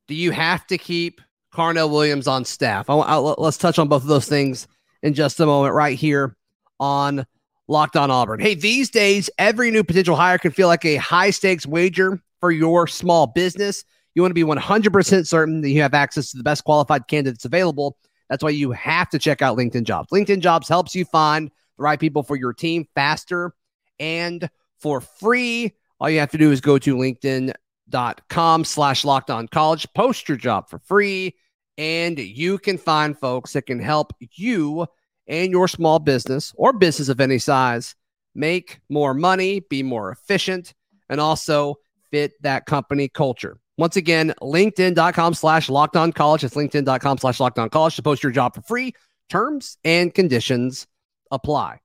Do 0.08 0.14
you 0.14 0.30
have 0.30 0.66
to 0.68 0.78
keep 0.78 1.20
Carnell 1.52 1.90
Williams 1.90 2.26
on 2.26 2.46
staff? 2.46 2.88
I, 2.88 2.94
I, 2.94 3.16
let's 3.16 3.58
touch 3.58 3.78
on 3.78 3.86
both 3.86 4.02
of 4.02 4.08
those 4.08 4.26
things 4.26 4.66
in 5.02 5.12
just 5.12 5.38
a 5.40 5.44
moment, 5.44 5.74
right 5.74 5.98
here 5.98 6.34
on 6.80 7.26
Locked 7.68 7.96
On 7.96 8.10
Auburn. 8.10 8.40
Hey, 8.40 8.54
these 8.54 8.90
days, 8.90 9.28
every 9.38 9.70
new 9.70 9.82
potential 9.82 10.16
hire 10.16 10.38
can 10.38 10.52
feel 10.52 10.68
like 10.68 10.84
a 10.84 10.96
high 10.96 11.30
stakes 11.30 11.66
wager 11.66 12.20
for 12.40 12.50
your 12.50 12.86
small 12.86 13.26
business. 13.26 13.84
You 14.14 14.22
want 14.22 14.30
to 14.30 14.34
be 14.34 14.44
100% 14.44 15.26
certain 15.26 15.60
that 15.60 15.70
you 15.70 15.82
have 15.82 15.94
access 15.94 16.30
to 16.30 16.36
the 16.36 16.42
best 16.42 16.64
qualified 16.64 17.08
candidates 17.08 17.44
available. 17.44 17.98
That's 18.28 18.42
why 18.42 18.50
you 18.50 18.72
have 18.72 19.10
to 19.10 19.18
check 19.18 19.42
out 19.42 19.58
LinkedIn 19.58 19.84
Jobs. 19.84 20.10
LinkedIn 20.10 20.40
Jobs 20.40 20.68
helps 20.68 20.94
you 20.94 21.04
find 21.04 21.48
the 21.48 21.82
right 21.82 22.00
people 22.00 22.22
for 22.22 22.36
your 22.36 22.52
team 22.52 22.86
faster 22.94 23.52
and 23.98 24.48
for 24.78 25.00
free. 25.00 25.72
All 26.00 26.10
you 26.10 26.18
have 26.20 26.30
to 26.32 26.38
do 26.38 26.52
is 26.52 26.60
go 26.60 26.78
to 26.78 26.96
linkedin.com 26.96 28.64
slash 28.64 29.04
locked 29.04 29.30
on 29.30 29.48
college, 29.48 29.86
post 29.94 30.28
your 30.28 30.38
job 30.38 30.68
for 30.68 30.78
free, 30.78 31.34
and 31.78 32.18
you 32.18 32.58
can 32.58 32.78
find 32.78 33.18
folks 33.18 33.52
that 33.52 33.62
can 33.62 33.78
help 33.78 34.12
you 34.32 34.86
and 35.28 35.50
your 35.50 35.68
small 35.68 35.98
business 35.98 36.52
or 36.56 36.72
business 36.72 37.08
of 37.08 37.20
any 37.20 37.38
size 37.38 37.94
make 38.34 38.80
more 38.88 39.14
money, 39.14 39.60
be 39.60 39.82
more 39.82 40.10
efficient, 40.10 40.74
and 41.08 41.20
also 41.20 41.76
fit 42.10 42.32
that 42.42 42.66
company 42.66 43.08
culture. 43.08 43.58
Once 43.78 43.96
again, 43.96 44.32
linkedin.com 44.40 45.34
slash 45.34 45.68
locked 45.68 45.96
on 45.96 46.12
college. 46.12 46.44
It's 46.44 46.54
linkedin.com 46.54 47.18
slash 47.18 47.40
locked 47.40 47.58
on 47.58 47.68
college 47.68 47.96
to 47.96 48.02
post 48.02 48.22
your 48.22 48.32
job 48.32 48.54
for 48.54 48.62
free. 48.62 48.94
Terms 49.28 49.76
and 49.84 50.14
conditions 50.14 50.86
apply. 51.30 51.80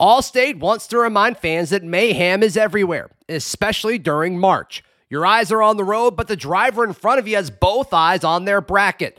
Allstate 0.00 0.58
wants 0.58 0.86
to 0.88 0.98
remind 0.98 1.38
fans 1.38 1.70
that 1.70 1.84
mayhem 1.84 2.42
is 2.42 2.56
everywhere, 2.56 3.10
especially 3.28 3.98
during 3.98 4.38
March. 4.38 4.82
Your 5.10 5.26
eyes 5.26 5.52
are 5.52 5.62
on 5.62 5.76
the 5.76 5.84
road, 5.84 6.16
but 6.16 6.28
the 6.28 6.36
driver 6.36 6.82
in 6.84 6.92
front 6.92 7.20
of 7.20 7.28
you 7.28 7.36
has 7.36 7.50
both 7.50 7.92
eyes 7.92 8.24
on 8.24 8.44
their 8.44 8.60
bracket. 8.60 9.18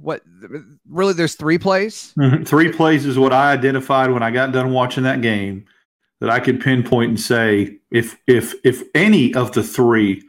What 0.00 0.22
really? 0.88 1.12
There's 1.12 1.34
three 1.34 1.58
plays. 1.58 2.12
Mm-hmm. 2.18 2.44
Three 2.44 2.72
plays 2.72 3.06
is 3.06 3.18
what 3.18 3.32
I 3.32 3.52
identified 3.52 4.10
when 4.10 4.22
I 4.22 4.30
got 4.30 4.52
done 4.52 4.72
watching 4.72 5.04
that 5.04 5.22
game 5.22 5.66
that 6.20 6.30
I 6.30 6.40
could 6.40 6.60
pinpoint 6.60 7.10
and 7.10 7.20
say 7.20 7.78
if 7.90 8.16
if 8.26 8.54
if 8.64 8.82
any 8.94 9.34
of 9.34 9.52
the 9.52 9.62
three 9.62 10.22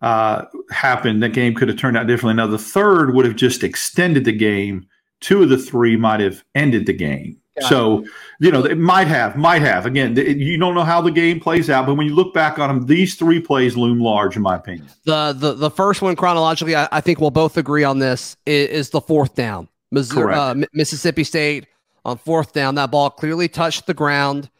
uh, 0.00 0.44
happened, 0.70 1.22
the 1.22 1.28
game 1.28 1.54
could 1.54 1.68
have 1.68 1.78
turned 1.78 1.96
out 1.96 2.06
differently. 2.06 2.34
Now 2.34 2.46
the 2.46 2.58
third 2.58 3.14
would 3.14 3.24
have 3.24 3.36
just 3.36 3.62
extended 3.62 4.24
the 4.24 4.32
game. 4.32 4.86
Two 5.20 5.42
of 5.42 5.48
the 5.48 5.58
three 5.58 5.96
might 5.96 6.20
have 6.20 6.44
ended 6.54 6.86
the 6.86 6.92
game. 6.92 7.38
So, 7.60 8.04
you 8.40 8.50
know, 8.50 8.64
it 8.64 8.78
might 8.78 9.08
have, 9.08 9.36
might 9.36 9.62
have. 9.62 9.86
Again, 9.86 10.16
you 10.16 10.58
don't 10.58 10.74
know 10.74 10.84
how 10.84 11.00
the 11.00 11.10
game 11.10 11.40
plays 11.40 11.68
out, 11.68 11.86
but 11.86 11.94
when 11.94 12.06
you 12.06 12.14
look 12.14 12.32
back 12.34 12.58
on 12.58 12.68
them, 12.68 12.86
these 12.86 13.14
three 13.14 13.40
plays 13.40 13.76
loom 13.76 14.00
large, 14.00 14.36
in 14.36 14.42
my 14.42 14.56
opinion. 14.56 14.88
The 15.04 15.32
the 15.32 15.54
the 15.54 15.70
first 15.70 16.02
one 16.02 16.16
chronologically, 16.16 16.76
I, 16.76 16.88
I 16.92 17.00
think 17.00 17.20
we'll 17.20 17.30
both 17.30 17.56
agree 17.56 17.84
on 17.84 17.98
this 17.98 18.36
is, 18.46 18.68
is 18.68 18.90
the 18.90 19.00
fourth 19.00 19.34
down. 19.34 19.68
Missouri, 19.90 20.34
uh, 20.34 20.54
Mississippi 20.72 21.24
State 21.24 21.66
on 22.04 22.18
fourth 22.18 22.52
down, 22.52 22.74
that 22.76 22.90
ball 22.90 23.10
clearly 23.10 23.48
touched 23.48 23.86
the 23.86 23.94
ground. 23.94 24.50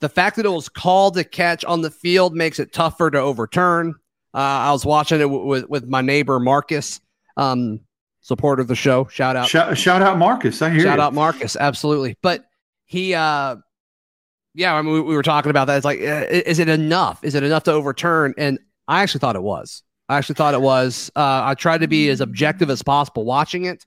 The 0.00 0.08
fact 0.08 0.36
that 0.36 0.44
it 0.44 0.50
was 0.50 0.68
called 0.68 1.14
to 1.14 1.24
catch 1.24 1.64
on 1.64 1.80
the 1.80 1.90
field 1.90 2.36
makes 2.36 2.58
it 2.58 2.72
tougher 2.72 3.10
to 3.10 3.18
overturn. 3.18 3.94
Uh, 4.34 4.38
I 4.38 4.72
was 4.72 4.84
watching 4.84 5.18
it 5.18 5.24
w- 5.24 5.46
with 5.46 5.68
with 5.68 5.88
my 5.88 6.02
neighbor 6.02 6.38
Marcus. 6.38 7.00
Um, 7.38 7.80
supporter 8.26 8.60
of 8.60 8.66
the 8.66 8.74
show. 8.74 9.06
Shout 9.06 9.36
out. 9.36 9.48
Shout, 9.48 9.78
shout 9.78 10.02
out 10.02 10.18
Marcus. 10.18 10.60
I 10.60 10.70
hear 10.70 10.80
Shout 10.80 10.98
you. 10.98 11.02
out 11.04 11.14
Marcus. 11.14 11.54
Absolutely. 11.54 12.16
But 12.22 12.44
he, 12.84 13.14
uh, 13.14 13.56
yeah, 14.52 14.74
I 14.74 14.82
mean, 14.82 14.94
we, 14.94 15.00
we 15.00 15.14
were 15.14 15.22
talking 15.22 15.50
about 15.50 15.66
that. 15.66 15.76
It's 15.76 15.84
like, 15.84 16.00
uh, 16.00 16.26
is 16.28 16.58
it 16.58 16.68
enough? 16.68 17.22
Is 17.22 17.36
it 17.36 17.44
enough 17.44 17.62
to 17.64 17.72
overturn? 17.72 18.34
And 18.36 18.58
I 18.88 19.02
actually 19.02 19.20
thought 19.20 19.36
it 19.36 19.44
was. 19.44 19.84
I 20.08 20.18
actually 20.18 20.34
thought 20.34 20.54
it 20.54 20.60
was. 20.60 21.08
Uh, 21.14 21.42
I 21.44 21.54
tried 21.54 21.82
to 21.82 21.88
be 21.88 22.08
as 22.08 22.20
objective 22.20 22.68
as 22.68 22.82
possible 22.82 23.24
watching 23.24 23.64
it. 23.64 23.86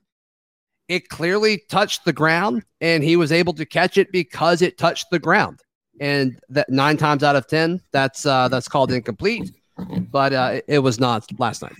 It 0.88 1.08
clearly 1.10 1.62
touched 1.68 2.04
the 2.06 2.12
ground, 2.12 2.64
and 2.80 3.04
he 3.04 3.16
was 3.16 3.32
able 3.32 3.52
to 3.54 3.66
catch 3.66 3.98
it 3.98 4.10
because 4.10 4.62
it 4.62 4.78
touched 4.78 5.10
the 5.10 5.18
ground. 5.18 5.60
And 6.00 6.40
that 6.48 6.68
nine 6.70 6.96
times 6.96 7.22
out 7.22 7.36
of 7.36 7.46
ten, 7.46 7.80
that's 7.92 8.24
uh, 8.24 8.48
that's 8.48 8.68
called 8.68 8.90
incomplete. 8.90 9.52
But 10.10 10.32
uh, 10.32 10.60
it 10.66 10.80
was 10.80 10.98
not 11.00 11.26
last 11.38 11.62
night 11.62 11.72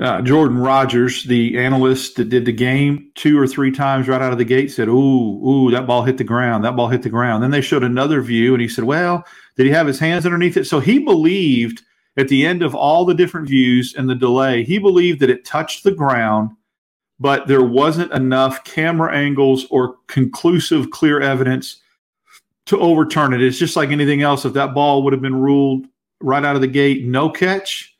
uh, 0.00 0.20
Jordan 0.20 0.58
Rodgers, 0.58 1.24
the 1.24 1.56
analyst 1.58 2.16
that 2.16 2.28
did 2.28 2.44
the 2.44 2.52
game, 2.52 3.10
two 3.14 3.38
or 3.38 3.46
three 3.46 3.70
times 3.70 4.08
right 4.08 4.20
out 4.20 4.32
of 4.32 4.38
the 4.38 4.44
gate 4.44 4.70
said, 4.70 4.88
"Ooh, 4.88 5.48
ooh, 5.48 5.70
that 5.70 5.86
ball 5.86 6.02
hit 6.02 6.18
the 6.18 6.24
ground. 6.24 6.64
That 6.64 6.76
ball 6.76 6.88
hit 6.88 7.02
the 7.02 7.08
ground." 7.08 7.42
Then 7.42 7.50
they 7.50 7.62
showed 7.62 7.82
another 7.82 8.20
view, 8.20 8.52
and 8.52 8.60
he 8.60 8.68
said, 8.68 8.84
"Well, 8.84 9.24
did 9.56 9.66
he 9.66 9.72
have 9.72 9.86
his 9.86 9.98
hands 9.98 10.26
underneath 10.26 10.56
it?" 10.56 10.66
So 10.66 10.80
he 10.80 10.98
believed 10.98 11.82
at 12.18 12.28
the 12.28 12.44
end 12.44 12.62
of 12.62 12.74
all 12.74 13.04
the 13.04 13.14
different 13.14 13.48
views 13.48 13.94
and 13.96 14.08
the 14.08 14.14
delay, 14.14 14.64
he 14.64 14.78
believed 14.78 15.20
that 15.20 15.30
it 15.30 15.44
touched 15.44 15.82
the 15.82 15.92
ground, 15.92 16.50
but 17.18 17.46
there 17.46 17.64
wasn't 17.64 18.12
enough 18.12 18.64
camera 18.64 19.14
angles 19.14 19.66
or 19.70 19.96
conclusive, 20.08 20.90
clear 20.90 21.20
evidence 21.20 21.80
to 22.66 22.78
overturn 22.78 23.32
it. 23.32 23.42
It's 23.42 23.58
just 23.58 23.76
like 23.76 23.90
anything 23.90 24.22
else. 24.22 24.44
If 24.44 24.52
that 24.54 24.74
ball 24.74 25.02
would 25.02 25.12
have 25.12 25.22
been 25.22 25.40
ruled 25.40 25.86
right 26.20 26.44
out 26.44 26.54
of 26.54 26.62
the 26.62 26.66
gate 26.66 27.04
no 27.04 27.28
catch 27.30 27.95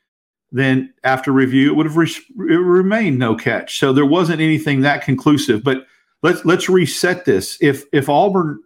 then 0.59 0.93
after 1.05 1.33
review, 1.33 1.71
it 1.71 1.77
would 1.77 1.87
have 1.87 1.97
re- 1.97 2.11
remained 2.37 3.19
no 3.19 3.35
catch. 3.35 3.79
So 3.79 3.93
there 3.93 4.07
wasn't 4.07 4.41
anything 4.41 4.81
that 4.81 5.03
conclusive. 5.03 5.65
But 5.65 5.87
let's 6.23 6.45
let's 6.45 6.69
reset 6.69 7.25
this. 7.25 7.59
If 7.61 7.85
if 7.93 8.09
Auburn, 8.09 8.61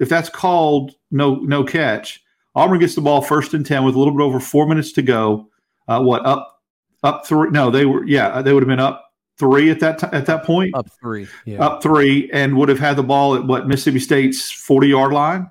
if 0.00 0.08
that's 0.08 0.28
called 0.28 0.92
no 1.10 1.36
no 1.36 1.64
catch, 1.64 2.22
Auburn 2.54 2.80
gets 2.80 2.94
the 2.94 3.00
ball 3.00 3.22
first 3.22 3.54
and 3.54 3.64
ten 3.64 3.84
with 3.84 3.94
a 3.94 3.98
little 3.98 4.14
bit 4.14 4.22
over 4.22 4.40
four 4.40 4.66
minutes 4.66 4.92
to 4.92 5.02
go. 5.02 5.48
Uh, 5.88 6.02
what 6.02 6.24
up 6.26 6.62
up 7.02 7.26
three? 7.26 7.50
No, 7.50 7.70
they 7.70 7.86
were 7.86 8.04
yeah 8.06 8.42
they 8.42 8.52
would 8.52 8.62
have 8.62 8.68
been 8.68 8.80
up 8.80 9.12
three 9.38 9.70
at 9.70 9.80
that 9.80 9.98
t- 9.98 10.06
at 10.12 10.26
that 10.26 10.44
point. 10.44 10.74
Up 10.74 10.90
three, 11.00 11.26
yeah. 11.44 11.64
up 11.64 11.82
three, 11.82 12.30
and 12.32 12.56
would 12.56 12.68
have 12.68 12.78
had 12.78 12.96
the 12.96 13.02
ball 13.02 13.34
at 13.34 13.44
what 13.44 13.66
Mississippi 13.66 13.98
State's 13.98 14.50
forty 14.50 14.88
yard 14.88 15.12
line. 15.12 15.50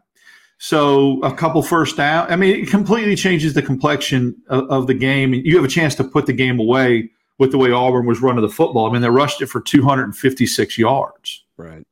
So 0.63 1.19
a 1.23 1.33
couple 1.33 1.63
first 1.63 1.97
down. 1.97 2.31
I 2.31 2.35
mean, 2.35 2.55
it 2.55 2.69
completely 2.69 3.15
changes 3.15 3.55
the 3.55 3.63
complexion 3.63 4.39
of, 4.47 4.69
of, 4.69 4.85
the 4.85 4.93
game. 4.93 5.33
You 5.33 5.55
have 5.55 5.65
a 5.65 5.67
chance 5.67 5.95
to 5.95 6.03
put 6.03 6.27
the 6.27 6.33
game 6.33 6.59
away 6.59 7.09
with 7.39 7.49
the 7.49 7.57
way 7.57 7.71
Auburn 7.71 8.05
was 8.05 8.21
running 8.21 8.43
the 8.43 8.49
football. 8.49 8.87
I 8.87 8.93
mean, 8.93 9.01
they 9.01 9.09
rushed 9.09 9.41
it 9.41 9.47
for 9.47 9.59
256 9.59 10.77
yards. 10.77 11.43
Right. 11.57 11.83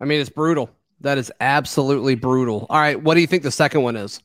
I 0.00 0.04
mean, 0.04 0.20
it's 0.20 0.30
brutal. 0.30 0.70
That 1.00 1.18
is 1.18 1.32
absolutely 1.40 2.14
brutal. 2.14 2.64
All 2.70 2.78
right. 2.78 3.02
What 3.02 3.14
do 3.14 3.20
you 3.20 3.26
think 3.26 3.42
the 3.42 3.50
second 3.50 3.82
one 3.82 3.96
is? 3.96 4.20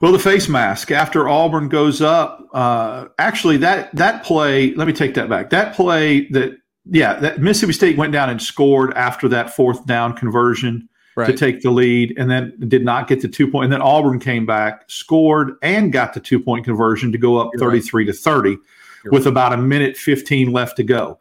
Well, 0.00 0.12
the 0.12 0.18
face 0.18 0.48
mask 0.48 0.90
after 0.90 1.28
Auburn 1.28 1.68
goes 1.68 2.00
up. 2.00 2.42
Uh, 2.54 3.08
actually, 3.18 3.58
that 3.58 3.94
that 3.94 4.24
play. 4.24 4.72
Let 4.72 4.86
me 4.86 4.94
take 4.94 5.12
that 5.16 5.28
back. 5.28 5.50
That 5.50 5.74
play 5.74 6.26
that 6.28 6.56
yeah, 6.86 7.20
that 7.20 7.38
Mississippi 7.38 7.74
State 7.74 7.98
went 7.98 8.14
down 8.14 8.30
and 8.30 8.40
scored 8.40 8.94
after 8.94 9.28
that 9.28 9.54
fourth 9.54 9.84
down 9.84 10.14
conversion 10.14 10.88
right. 11.16 11.26
to 11.26 11.36
take 11.36 11.62
the 11.62 11.70
lead 11.70 12.14
and 12.16 12.30
then 12.30 12.54
did 12.68 12.84
not 12.84 13.08
get 13.08 13.22
the 13.22 13.28
two 13.28 13.50
point. 13.50 13.64
And 13.64 13.72
then 13.72 13.82
Auburn 13.82 14.20
came 14.20 14.46
back, 14.46 14.84
scored, 14.88 15.56
and 15.62 15.92
got 15.92 16.14
the 16.14 16.20
two 16.20 16.38
point 16.38 16.64
conversion 16.64 17.10
to 17.12 17.18
go 17.18 17.38
up 17.38 17.50
You're 17.54 17.60
33 17.60 18.04
right. 18.04 18.12
to 18.12 18.18
30 18.18 18.50
You're 18.50 19.12
with 19.12 19.24
right. 19.24 19.30
about 19.30 19.52
a 19.52 19.56
minute 19.56 19.96
15 19.96 20.52
left 20.52 20.76
to 20.76 20.84
go. 20.84 21.18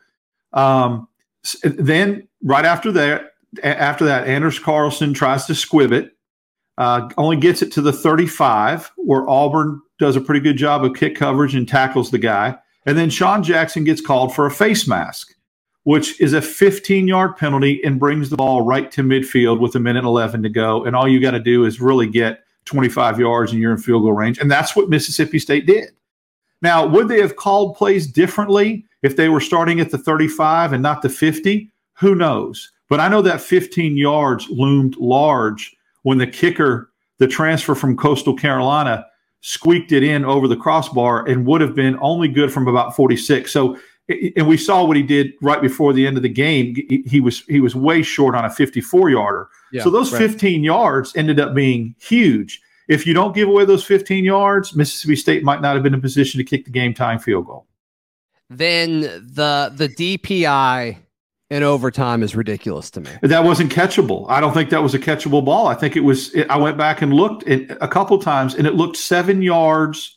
Um, 0.54 1.08
then 1.64 2.28
right 2.44 2.66
after 2.66 2.92
that, 2.92 3.32
after 3.64 4.06
that, 4.06 4.28
Anders 4.28 4.60
Carlson 4.60 5.14
tries 5.14 5.46
to 5.46 5.56
squib 5.56 5.92
it, 5.92 6.16
uh, 6.78 7.10
only 7.18 7.38
gets 7.38 7.62
it 7.62 7.72
to 7.74 7.82
the 7.82 7.94
35, 7.94 8.92
where 8.98 9.28
Auburn 9.30 9.82
does 9.98 10.16
a 10.16 10.22
pretty 10.22 10.42
good 10.42 10.58
job 10.58 10.84
of 10.84 10.94
kick 10.94 11.16
coverage 11.16 11.56
and 11.56 11.68
tackles 11.68 12.12
the 12.12 12.18
guy. 12.18 12.58
And 12.86 12.98
then 12.98 13.10
Sean 13.10 13.44
Jackson 13.44 13.84
gets 13.84 14.02
called 14.02 14.36
for 14.36 14.46
a 14.46 14.52
face 14.52 14.88
mask 14.88 15.35
which 15.86 16.20
is 16.20 16.34
a 16.34 16.42
15 16.42 17.08
yard 17.08 17.38
penalty 17.38 17.80
and 17.84 18.00
brings 18.00 18.30
the 18.30 18.36
ball 18.36 18.64
right 18.64 18.92
to 18.92 19.04
midfield 19.04 19.60
with 19.60 19.76
a 19.76 19.80
minute 19.80 20.04
11 20.04 20.42
to 20.44 20.50
go. 20.50 20.84
And 20.84 20.96
all 20.96 21.08
you 21.08 21.22
got 21.22 21.32
to 21.32 21.40
do 21.40 21.64
is 21.64 21.80
really 21.80 22.08
get 22.08 22.44
25 22.66 23.20
yards 23.20 23.52
and 23.52 23.62
you're 23.62 23.72
in 23.72 23.78
field 23.78 24.02
goal 24.02 24.14
range. 24.14 24.40
And 24.40 24.50
that's 24.50 24.76
what 24.76 24.90
Mississippi 24.90 25.38
State 25.38 25.68
did. 25.68 25.92
Now, 26.64 26.88
would 26.88 27.08
they 27.08 27.22
have 27.22 27.36
called 27.36 27.76
plays 27.76 28.08
differently 28.08 28.86
if 29.04 29.16
they 29.16 29.30
were 29.30 29.40
starting 29.40 29.80
at 29.80 29.92
the 29.92 30.00
35 30.00 30.74
and 30.74 30.82
not 30.82 31.04
the 31.04 31.10
50? 31.10 31.72
Who 32.00 32.16
knows? 32.16 32.72
But 32.90 33.00
I 33.00 33.08
know 33.08 33.22
that 33.22 33.40
15 33.40 33.96
yards 33.96 34.50
loomed 34.50 34.98
large 34.98 35.76
when 36.02 36.18
the 36.18 36.26
kicker, 36.26 36.92
the 37.20 37.28
transfer 37.28 37.76
from 37.76 37.96
Coastal 37.96 38.36
Carolina, 38.36 39.06
squeaked 39.42 39.92
it 39.92 40.02
in 40.02 40.26
over 40.26 40.48
the 40.48 40.56
crossbar 40.56 41.28
and 41.28 41.46
would 41.46 41.62
have 41.62 41.76
been 41.76 42.00
only 42.02 42.28
good 42.28 42.52
from 42.52 42.68
about 42.68 42.96
46. 42.96 43.52
So 43.52 43.78
and 44.08 44.48
we 44.48 44.58
saw 44.58 44.84
what 44.84 44.98
he 44.98 45.04
did 45.04 45.34
right 45.42 45.62
before 45.62 45.94
the 45.94 46.06
end 46.06 46.18
of 46.18 46.24
the 46.24 46.30
game. 46.30 46.76
He 47.06 47.20
was 47.20 47.42
he 47.48 47.60
was 47.60 47.76
way 47.76 48.02
short 48.04 48.36
on 48.36 48.46
a 48.46 48.50
54 48.50 49.10
yarder. 49.10 49.50
Yeah, 49.72 49.84
so 49.84 49.90
those 49.90 50.12
right. 50.12 50.20
15 50.20 50.64
yards 50.64 51.16
ended 51.16 51.40
up 51.40 51.54
being 51.56 51.96
huge. 52.00 52.62
If 52.88 53.08
you 53.08 53.14
don't 53.16 53.34
give 53.34 53.48
away 53.50 53.66
those 53.66 53.84
15 53.84 54.24
yards, 54.24 54.76
Mississippi 54.76 55.16
State 55.16 55.44
might 55.44 55.62
not 55.62 55.74
have 55.74 55.82
been 55.82 55.96
in 55.96 56.02
position 56.02 56.38
to 56.38 56.44
kick 56.44 56.66
the 56.66 56.72
game 56.72 56.94
time 56.94 57.18
field 57.18 57.48
goal. 57.48 57.66
Then 58.50 59.02
the 59.02 59.72
the 59.74 59.90
DPI 59.90 60.98
in 61.50 61.64
overtime 61.64 62.22
is 62.22 62.36
ridiculous 62.36 62.92
to 62.92 63.02
me. 63.02 63.10
That 63.24 63.44
wasn't 63.44 63.72
catchable. 63.72 64.26
I 64.30 64.40
don't 64.40 64.54
think 64.54 64.70
that 64.70 64.84
was 64.84 64.94
a 64.94 65.00
catchable 65.00 65.44
ball. 65.44 65.68
I 65.68 65.74
think 65.74 65.96
it 65.96 66.02
was. 66.02 66.34
It, 66.36 66.48
I 66.50 66.58
went 66.58 66.78
back 66.78 67.02
and 67.02 67.12
looked 67.12 67.44
a 67.48 67.88
couple 67.88 68.20
times, 68.20 68.54
and 68.54 68.68
it 68.68 68.76
looked 68.76 68.98
seven 68.98 69.42
yards 69.42 70.15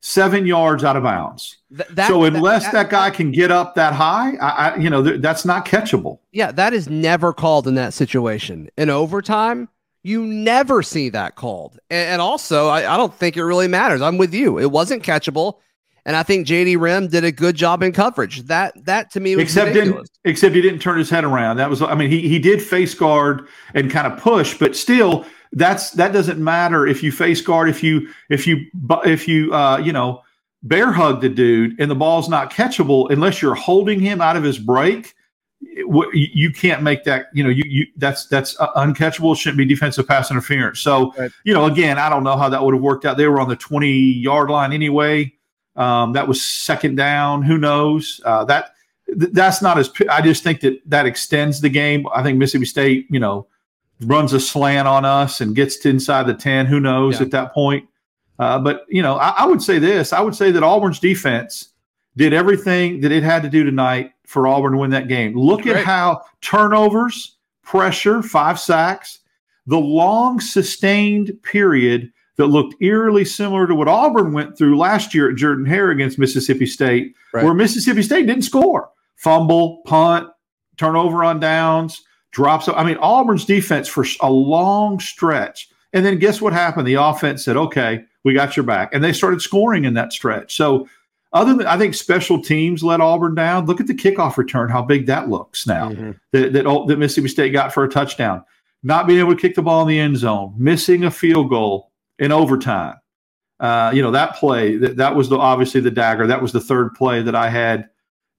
seven 0.00 0.46
yards 0.46 0.82
out 0.84 0.96
of 0.96 1.02
bounds. 1.02 1.58
Th- 1.76 1.88
that, 1.90 2.08
so 2.08 2.24
unless 2.24 2.64
that, 2.64 2.72
that, 2.72 2.82
that, 2.84 2.90
guy 2.90 3.10
can 3.10 3.30
get 3.30 3.50
up 3.50 3.74
that 3.74 3.92
high, 3.92 4.36
I, 4.36 4.48
I 4.48 4.76
you 4.76 4.90
know, 4.90 5.02
th- 5.02 5.20
that's 5.20 5.44
not 5.44 5.66
catchable. 5.66 6.18
Yeah, 6.32 6.52
that 6.52 6.72
is 6.72 6.88
never 6.88 7.32
called 7.32 7.68
in 7.68 7.74
that 7.74 7.94
situation. 7.94 8.68
In 8.76 8.90
overtime, 8.90 9.68
you 10.02 10.24
never 10.24 10.82
see 10.82 11.10
that 11.10 11.36
called. 11.36 11.78
And, 11.90 12.14
and 12.14 12.22
also, 12.22 12.68
I, 12.68 12.94
I, 12.94 12.96
don't 12.96 13.14
think 13.14 13.36
it 13.36 13.44
really 13.44 13.68
matters. 13.68 14.00
I'm 14.00 14.16
with 14.16 14.32
you. 14.32 14.58
It 14.58 14.70
wasn't 14.70 15.02
catchable. 15.02 15.58
And 16.06 16.16
I 16.16 16.22
think 16.22 16.46
JD 16.46 16.78
Rhym 16.78 17.10
did 17.10 17.24
a 17.24 17.32
good 17.32 17.54
job 17.54 17.82
in 17.82 17.92
coverage. 17.92 18.42
That 18.44 18.72
that 18.86 19.10
to 19.12 19.20
me 19.20 19.36
was 19.36 19.42
except 19.42 19.68
ridiculous. 19.68 20.08
didn't 20.08 20.32
except 20.32 20.54
he 20.54 20.62
didn't 20.62 20.80
turn 20.80 20.96
his 20.96 21.10
head 21.10 21.24
around. 21.24 21.58
That 21.58 21.68
was 21.68 21.82
I 21.82 21.94
mean 21.94 22.10
he 22.10 22.26
he 22.26 22.38
did 22.38 22.62
face 22.62 22.94
guard 22.94 23.46
and 23.74 23.90
kind 23.90 24.10
of 24.10 24.18
push, 24.18 24.58
but 24.58 24.74
still 24.74 25.26
that's 25.52 25.90
that 25.92 26.12
doesn't 26.12 26.42
matter 26.42 26.86
if 26.86 27.02
you 27.02 27.10
face 27.12 27.40
guard 27.40 27.68
if 27.68 27.82
you 27.82 28.08
if 28.28 28.46
you 28.46 28.66
if 29.04 29.26
you 29.26 29.52
uh, 29.54 29.78
you 29.78 29.92
know 29.92 30.22
bear 30.62 30.92
hug 30.92 31.20
the 31.20 31.28
dude 31.28 31.78
and 31.80 31.90
the 31.90 31.94
ball's 31.94 32.28
not 32.28 32.52
catchable 32.52 33.10
unless 33.10 33.40
you're 33.42 33.54
holding 33.54 33.98
him 33.98 34.20
out 34.20 34.36
of 34.36 34.42
his 34.42 34.58
break 34.58 35.14
you 35.60 36.10
you 36.12 36.50
can't 36.52 36.82
make 36.82 37.04
that. 37.04 37.26
You 37.32 37.44
know, 37.44 37.50
you 37.50 37.64
you 37.66 37.86
that's 37.96 38.26
that's 38.26 38.56
uncatchable. 38.56 39.36
Shouldn't 39.36 39.58
be 39.58 39.64
defensive 39.64 40.06
pass 40.06 40.30
interference. 40.30 40.80
So 40.80 41.12
Right. 41.18 41.30
you 41.44 41.52
know, 41.52 41.66
again, 41.66 41.98
I 41.98 42.08
don't 42.08 42.24
know 42.24 42.36
how 42.36 42.48
that 42.48 42.62
would 42.64 42.74
have 42.74 42.82
worked 42.82 43.04
out. 43.04 43.16
They 43.16 43.28
were 43.28 43.40
on 43.40 43.48
the 43.48 43.56
twenty 43.56 43.92
yard 43.92 44.50
line 44.50 44.72
anyway. 44.72 45.32
Um, 45.76 46.12
that 46.14 46.26
was 46.26 46.42
second 46.42 46.96
down. 46.96 47.42
Who 47.42 47.58
knows? 47.58 48.20
Uh, 48.24 48.44
that 48.44 48.72
that's 49.08 49.60
not 49.60 49.78
as. 49.78 49.90
i 50.10 50.20
just 50.22 50.42
think 50.42 50.60
that 50.60 50.80
that 50.86 51.06
extends 51.06 51.60
the 51.60 51.68
game. 51.68 52.06
I 52.14 52.22
think 52.22 52.38
Mississippi 52.38 52.64
State, 52.66 53.06
you 53.10 53.20
know, 53.20 53.46
runs 54.06 54.32
a 54.32 54.40
slant 54.40 54.88
on 54.88 55.04
us 55.04 55.40
and 55.40 55.54
gets 55.54 55.76
to 55.78 55.88
inside 55.90 56.26
the 56.26 56.34
ten. 56.34 56.66
Who 56.66 56.80
knows 56.80 57.16
Yeah. 57.20 57.26
at 57.26 57.30
that 57.32 57.52
point? 57.54 57.86
Uh, 58.38 58.58
but 58.58 58.86
you 58.88 59.02
know, 59.02 59.16
I, 59.16 59.28
I 59.40 59.46
would 59.46 59.62
say 59.62 59.78
this. 59.78 60.12
I 60.12 60.20
would 60.20 60.34
say 60.34 60.50
that 60.50 60.62
Auburn's 60.62 60.98
defense 60.98 61.68
did 62.16 62.32
everything 62.32 63.00
that 63.02 63.12
it 63.12 63.22
had 63.22 63.42
to 63.42 63.48
do 63.48 63.64
tonight 63.64 64.12
for 64.26 64.46
Auburn 64.48 64.72
to 64.72 64.78
win 64.78 64.90
that 64.90 65.08
game. 65.08 65.36
Look 65.36 65.66
at 65.66 65.84
how 65.84 66.22
turnovers, 66.40 67.36
pressure, 67.62 68.22
five 68.22 68.58
sacks, 68.58 69.20
the 69.66 69.78
long 69.78 70.40
sustained 70.40 71.32
period 71.42 72.10
that 72.36 72.46
looked 72.46 72.74
eerily 72.80 73.24
similar 73.24 73.66
to 73.66 73.74
what 73.74 73.86
Auburn 73.88 74.32
went 74.32 74.56
through 74.56 74.78
last 74.78 75.14
year 75.14 75.30
at 75.30 75.36
Jordan 75.36 75.66
Hare 75.66 75.90
against 75.90 76.18
Mississippi 76.18 76.64
State, 76.66 77.14
Right. 77.34 77.44
where 77.44 77.52
Mississippi 77.54 78.02
State 78.02 78.26
didn't 78.26 78.42
score. 78.44 78.88
Fumble, 79.16 79.82
punt, 79.84 80.28
turnover 80.78 81.22
on 81.22 81.38
downs, 81.40 82.02
drops. 82.32 82.68
I 82.68 82.84
mean, 82.84 82.96
Auburn's 82.98 83.44
defense 83.44 83.88
for 83.88 84.04
a 84.20 84.30
long 84.30 85.00
stretch. 85.00 85.68
And 85.92 86.06
then 86.06 86.18
guess 86.18 86.40
what 86.40 86.52
happened? 86.52 86.86
The 86.86 86.94
offense 86.94 87.44
said, 87.44 87.56
okay, 87.56 88.04
we 88.24 88.32
got 88.32 88.56
your 88.56 88.64
back. 88.64 88.94
And 88.94 89.02
they 89.02 89.12
started 89.12 89.42
scoring 89.42 89.84
in 89.84 89.94
that 89.94 90.12
stretch. 90.12 90.54
So, 90.56 90.88
other 91.32 91.54
than 91.54 91.66
I 91.68 91.78
think 91.78 91.94
special 91.94 92.42
teams 92.42 92.82
let 92.82 93.00
Auburn 93.00 93.36
down, 93.36 93.66
look 93.66 93.80
at 93.80 93.86
the 93.86 93.94
kickoff 93.94 94.36
return, 94.36 94.68
how 94.68 94.82
big 94.82 95.06
that 95.06 95.28
looks 95.28 95.64
now 95.64 95.90
Mhm. 95.90 96.18
that, 96.32 96.52
that, 96.52 96.64
that 96.88 96.98
Mississippi 96.98 97.28
State 97.28 97.52
got 97.52 97.72
for 97.72 97.84
a 97.84 97.88
touchdown. 97.88 98.42
Not 98.82 99.06
being 99.06 99.20
able 99.20 99.36
to 99.36 99.40
kick 99.40 99.54
the 99.54 99.62
ball 99.62 99.82
in 99.82 99.88
the 99.88 100.00
end 100.00 100.16
zone, 100.16 100.54
missing 100.56 101.04
a 101.04 101.10
field 101.10 101.48
goal 101.48 101.92
in 102.18 102.32
overtime. 102.32 102.96
Uh, 103.60 103.92
you 103.94 104.02
know, 104.02 104.10
that 104.10 104.34
play, 104.36 104.76
that, 104.78 104.96
that 104.96 105.14
was 105.14 105.28
the 105.28 105.36
obviously 105.38 105.80
the 105.80 105.90
dagger. 105.90 106.26
That 106.26 106.42
was 106.42 106.50
the 106.50 106.60
third 106.60 106.94
play 106.94 107.22
that 107.22 107.36
I 107.36 107.48
had 107.48 107.88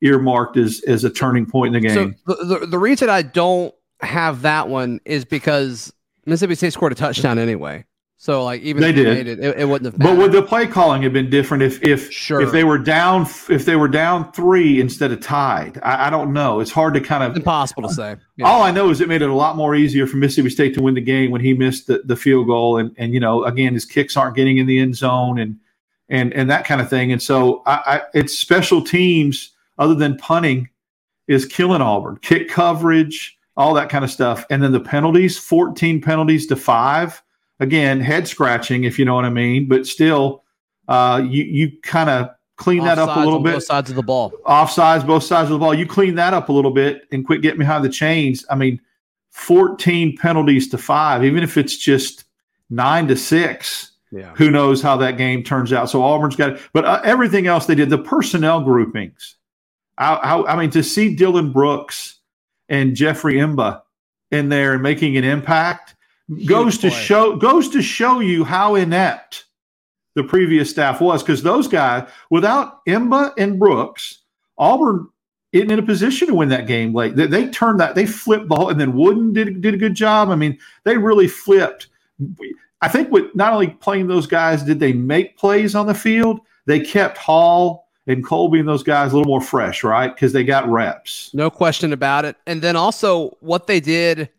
earmarked 0.01 0.57
as, 0.57 0.81
as 0.85 1.03
a 1.05 1.09
turning 1.09 1.45
point 1.45 1.75
in 1.75 1.81
the 1.81 1.87
game. 1.87 2.15
So 2.25 2.33
the, 2.35 2.45
the 2.59 2.65
the 2.67 2.79
reason 2.79 3.09
I 3.09 3.21
don't 3.21 3.73
have 4.01 4.41
that 4.43 4.67
one 4.69 4.99
is 5.05 5.25
because 5.25 5.93
Mississippi 6.25 6.55
State 6.55 6.73
scored 6.73 6.91
a 6.91 6.95
touchdown 6.95 7.37
anyway. 7.39 7.85
So 8.17 8.43
like 8.43 8.61
even 8.61 8.83
They 8.83 8.89
if 8.91 8.95
they 8.95 9.03
did. 9.03 9.25
made 9.39 9.39
it, 9.45 9.59
it, 9.61 9.65
wouldn't 9.67 9.91
have. 9.93 9.99
But 9.99 10.15
would 10.15 10.31
the 10.31 10.43
play 10.43 10.67
calling 10.67 11.01
have 11.01 11.11
been 11.11 11.31
different 11.31 11.63
if 11.63 11.81
if 11.81 12.11
Sure. 12.13 12.39
if 12.39 12.51
they 12.51 12.63
were 12.63 12.77
down 12.77 13.23
if 13.49 13.65
they 13.65 13.75
were 13.75 13.87
down 13.87 14.31
three 14.31 14.79
instead 14.79 15.11
of 15.11 15.21
tied? 15.21 15.79
I, 15.81 16.05
I 16.05 16.09
don't 16.11 16.31
know. 16.31 16.59
It's 16.59 16.69
hard 16.69 16.93
to 16.93 17.01
kind 17.01 17.23
It's 17.23 17.31
of. 17.31 17.37
impossible 17.37 17.81
to 17.81 17.89
say. 17.93 18.17
Yeah. 18.37 18.45
All 18.45 18.61
I 18.61 18.69
know 18.69 18.91
is 18.91 19.01
it 19.01 19.07
made 19.09 19.23
it 19.23 19.29
a 19.31 19.33
lot 19.33 19.55
more 19.57 19.73
easier 19.73 20.05
for 20.05 20.17
Mississippi 20.17 20.51
State 20.51 20.75
to 20.75 20.83
win 20.83 20.93
the 20.93 21.01
game 21.01 21.31
when 21.31 21.41
he 21.41 21.55
missed 21.55 21.87
the, 21.87 22.03
the 22.05 22.15
field 22.15 22.45
goal 22.45 22.77
and 22.77 22.93
and 22.99 23.11
you 23.11 23.19
know 23.19 23.43
again 23.43 23.73
his 23.73 23.85
kicks 23.85 24.15
aren't 24.15 24.35
getting 24.35 24.57
in 24.59 24.67
the 24.67 24.77
end 24.77 24.95
zone 24.95 25.39
and 25.39 25.57
and 26.07 26.31
and 26.33 26.47
that 26.51 26.63
kind 26.63 26.79
of 26.79 26.87
thing. 26.91 27.11
And 27.11 27.23
so 27.23 27.63
I, 27.65 27.73
I 27.87 28.01
it's 28.13 28.37
special 28.37 28.83
teams 28.83 29.49
other 29.79 29.95
than 29.95 30.15
punting 30.17 30.69
is 31.27 31.47
killing 31.47 31.81
Auburn. 31.81 32.17
Kick 32.21 32.49
coverage, 32.49 33.35
all 33.57 33.73
that 33.73 33.89
kind 33.89 34.03
of 34.03 34.11
stuff, 34.11 34.45
and 34.49 34.61
then 34.63 34.71
the 34.71 34.79
penalties, 34.79 35.37
fourteen 35.37 36.01
penalties 36.01 36.47
to 36.47 36.55
five. 36.55 37.21
Again, 37.59 37.99
head 37.99 38.27
scratching 38.27 38.85
if 38.85 38.97
you 38.97 39.05
know 39.05 39.13
what 39.15 39.25
I 39.25 39.29
mean, 39.29 39.67
but 39.67 39.85
still, 39.85 40.43
uh, 40.87 41.21
you 41.27 41.43
you 41.43 41.71
kind 41.83 42.09
of 42.09 42.29
clean 42.57 42.83
that 42.83 42.97
up 42.99 43.15
a 43.15 43.19
little 43.19 43.35
on 43.35 43.43
bit 43.43 43.53
Both 43.53 43.63
sides 43.65 43.89
of 43.89 43.95
the 43.95 44.03
ball. 44.03 44.31
offsides, 44.45 45.05
both 45.05 45.23
sides 45.23 45.49
of 45.49 45.53
the 45.53 45.59
ball. 45.59 45.73
You 45.73 45.85
clean 45.87 46.15
that 46.15 46.33
up 46.33 46.49
a 46.49 46.51
little 46.53 46.71
bit 46.71 47.03
and 47.11 47.25
quit 47.25 47.41
getting 47.41 47.59
behind 47.59 47.83
the 47.83 47.89
chains. 47.89 48.45
I 48.49 48.55
mean, 48.55 48.79
14 49.31 50.17
penalties 50.17 50.67
to 50.69 50.77
five, 50.77 51.23
even 51.23 51.43
if 51.43 51.57
it's 51.57 51.75
just 51.77 52.25
nine 52.69 53.07
to 53.07 53.15
six, 53.15 53.91
Yeah. 54.11 54.33
who 54.35 54.51
knows 54.51 54.81
how 54.81 54.97
that 54.97 55.17
game 55.17 55.43
turns 55.43 55.73
out. 55.73 55.89
So 55.89 56.03
Auburn's 56.03 56.35
got 56.35 56.51
it. 56.51 56.61
But 56.73 56.85
uh, 56.85 57.01
everything 57.03 57.47
else 57.47 57.65
they 57.65 57.75
did, 57.75 57.89
the 57.89 57.97
personnel 57.97 58.61
groupings. 58.61 59.35
I, 59.97 60.13
I, 60.15 60.53
I 60.53 60.55
mean, 60.59 60.69
to 60.71 60.83
see 60.83 61.15
Dylan 61.15 61.51
Brooks 61.53 62.19
and 62.71 62.95
Jeffrey 62.95 63.35
M'ba 63.35 63.81
in 64.31 64.49
there 64.49 64.73
and 64.73 64.81
making 64.81 65.17
an 65.17 65.23
impact 65.23 65.93
goes 66.47 66.77
to 66.79 66.89
show 66.89 67.35
goes 67.35 67.69
to 67.69 67.81
show 67.81 68.21
you 68.21 68.43
how 68.43 68.75
inept 68.75 69.45
the 70.15 70.23
previous 70.23 70.69
staff 70.69 71.01
was 71.01 71.21
because 71.21 71.43
those 71.43 71.67
guys 71.67 72.09
without 72.31 72.83
M'ba 72.85 73.33
and 73.37 73.59
Brooks, 73.59 74.23
Auburn 74.57 75.07
isn't 75.51 75.69
in 75.69 75.79
a 75.79 75.83
position 75.83 76.29
to 76.29 76.33
win 76.33 76.47
that 76.49 76.65
game 76.65 76.95
late. 76.95 77.17
They, 77.17 77.27
they 77.27 77.49
turned 77.49 77.79
that 77.81 77.95
they 77.95 78.05
flipped 78.05 78.47
the 78.47 78.55
whole 78.55 78.69
and 78.69 78.79
then 78.79 78.95
Wooden 78.95 79.33
did 79.33 79.61
did 79.61 79.73
a 79.73 79.77
good 79.77 79.93
job. 79.93 80.29
I 80.29 80.35
mean, 80.35 80.57
they 80.85 80.97
really 80.97 81.27
flipped. 81.27 81.87
I 82.81 82.87
think 82.87 83.11
with 83.11 83.35
not 83.35 83.53
only 83.53 83.67
playing 83.67 84.07
those 84.07 84.27
guys, 84.27 84.63
did 84.63 84.79
they 84.79 84.93
make 84.93 85.37
plays 85.37 85.75
on 85.75 85.87
the 85.87 85.93
field? 85.93 86.39
They 86.67 86.79
kept 86.79 87.17
Hall 87.17 87.90
and 88.11 88.25
Colby 88.25 88.59
and 88.59 88.67
those 88.67 88.83
guys 88.83 89.11
a 89.11 89.15
little 89.17 89.29
more 89.29 89.41
fresh, 89.41 89.83
right? 89.83 90.13
Because 90.13 90.33
they 90.33 90.43
got 90.43 90.67
reps. 90.69 91.31
No 91.33 91.49
question 91.49 91.93
about 91.93 92.25
it. 92.25 92.35
And 92.45 92.61
then 92.61 92.75
also 92.75 93.37
what 93.39 93.67
they 93.67 93.79
did 93.79 94.29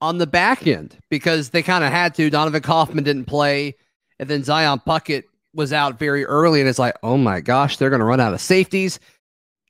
on 0.00 0.18
the 0.18 0.26
back 0.26 0.66
end 0.66 0.96
because 1.10 1.50
they 1.50 1.62
kind 1.62 1.84
of 1.84 1.90
had 1.92 2.14
to. 2.16 2.30
Donovan 2.30 2.62
Kaufman 2.62 3.04
didn't 3.04 3.26
play, 3.26 3.76
and 4.18 4.28
then 4.28 4.42
Zion 4.42 4.80
Puckett 4.86 5.24
was 5.54 5.72
out 5.72 5.98
very 5.98 6.24
early, 6.24 6.60
and 6.60 6.68
it's 6.68 6.78
like, 6.78 6.96
oh 7.02 7.16
my 7.16 7.40
gosh, 7.40 7.76
they're 7.76 7.90
going 7.90 8.00
to 8.00 8.06
run 8.06 8.20
out 8.20 8.32
of 8.32 8.40
safeties. 8.40 8.98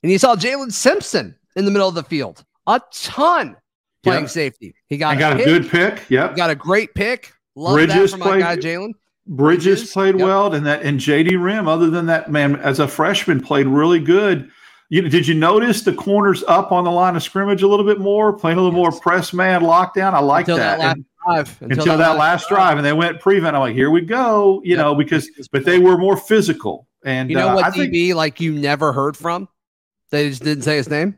And 0.03 0.11
you 0.13 0.19
saw 0.19 0.37
Jaylin 0.37 0.73
Simpson 0.73 1.35
in 1.57 1.65
the 1.65 1.71
middle 1.71 1.89
of 1.89 1.95
the 1.95 2.03
field, 2.05 2.45
a 2.67 2.81
ton 2.93 3.57
playing 4.03 4.23
Yep. 4.25 4.31
safety. 4.31 4.75
He 4.89 4.97
got, 4.97 5.17
I 5.17 5.19
got 5.19 5.33
a 5.33 5.37
pick. 5.37 5.45
good 5.47 5.69
pick. 5.69 6.03
Yep. 6.11 6.37
got 6.37 6.51
a 6.51 6.55
great 6.55 6.95
pick. 6.95 7.33
Love 7.57 7.75
Bridges 7.75 8.13
that 8.13 8.19
from 8.19 8.21
my 8.21 8.39
guy 8.39 8.57
Jalen. 8.57 8.93
Bridges 9.27 9.65
Bridges, 9.81 9.93
played 9.93 10.19
yep. 10.19 10.25
well, 10.27 10.55
and 10.55 10.67
that 10.67 10.83
and 10.83 10.99
JD 10.99 11.31
Rhym. 11.33 11.69
Other 11.69 11.91
than 11.91 12.07
that, 12.07 12.31
man, 12.31 12.57
as 12.57 12.79
a 12.81 12.89
freshman, 12.89 13.41
played 13.41 13.67
really 13.67 14.01
good. 14.01 14.51
You 14.89 15.03
did 15.09 15.27
you 15.29 15.35
notice 15.35 15.83
the 15.83 15.93
corners 15.93 16.43
up 16.49 16.73
on 16.73 16.83
the 16.85 16.91
line 16.91 17.15
of 17.15 17.23
scrimmage 17.23 17.63
a 17.63 17.69
little 17.69 17.85
bit 17.87 18.01
more, 18.01 18.33
playing 18.33 18.59
a 18.59 18.63
little 18.63 18.77
more 18.77 18.91
press 18.91 19.33
man 19.33 19.61
lockdown? 19.63 20.15
I 20.15 20.19
like 20.21 20.45
Until 20.49 20.57
that 20.57 20.79
that. 20.79 20.97
And- 20.97 21.05
drive. 21.27 21.59
until, 21.61 21.99
that, 21.99 22.17
last 22.17 22.49
drive, 22.49 22.79
and 22.79 22.85
they 22.85 22.95
went 22.95 23.21
prevent. 23.21 23.55
I'm 23.55 23.61
like, 23.61 23.75
here 23.75 23.91
we 23.91 24.01
go, 24.01 24.63
you 24.65 24.71
Yep. 24.71 24.79
know, 24.79 24.95
because 24.95 25.31
but 25.53 25.65
they 25.67 25.79
were 25.79 25.99
more 25.99 26.17
physical. 26.17 26.89
And 27.05 27.29
You 27.31 27.37
know 27.37 27.51
uh, 27.51 27.55
what 27.57 27.65
I 27.67 27.71
think 27.71 27.93
DB 27.93 28.15
like 28.15 28.41
you 28.41 28.53
never 28.53 28.93
heard 28.93 29.17
from? 29.19 29.47
They 30.11 30.31
just 30.31 30.43
didn't 30.43 30.65
say 30.65 30.77
his 30.77 30.89
name. 30.89 31.17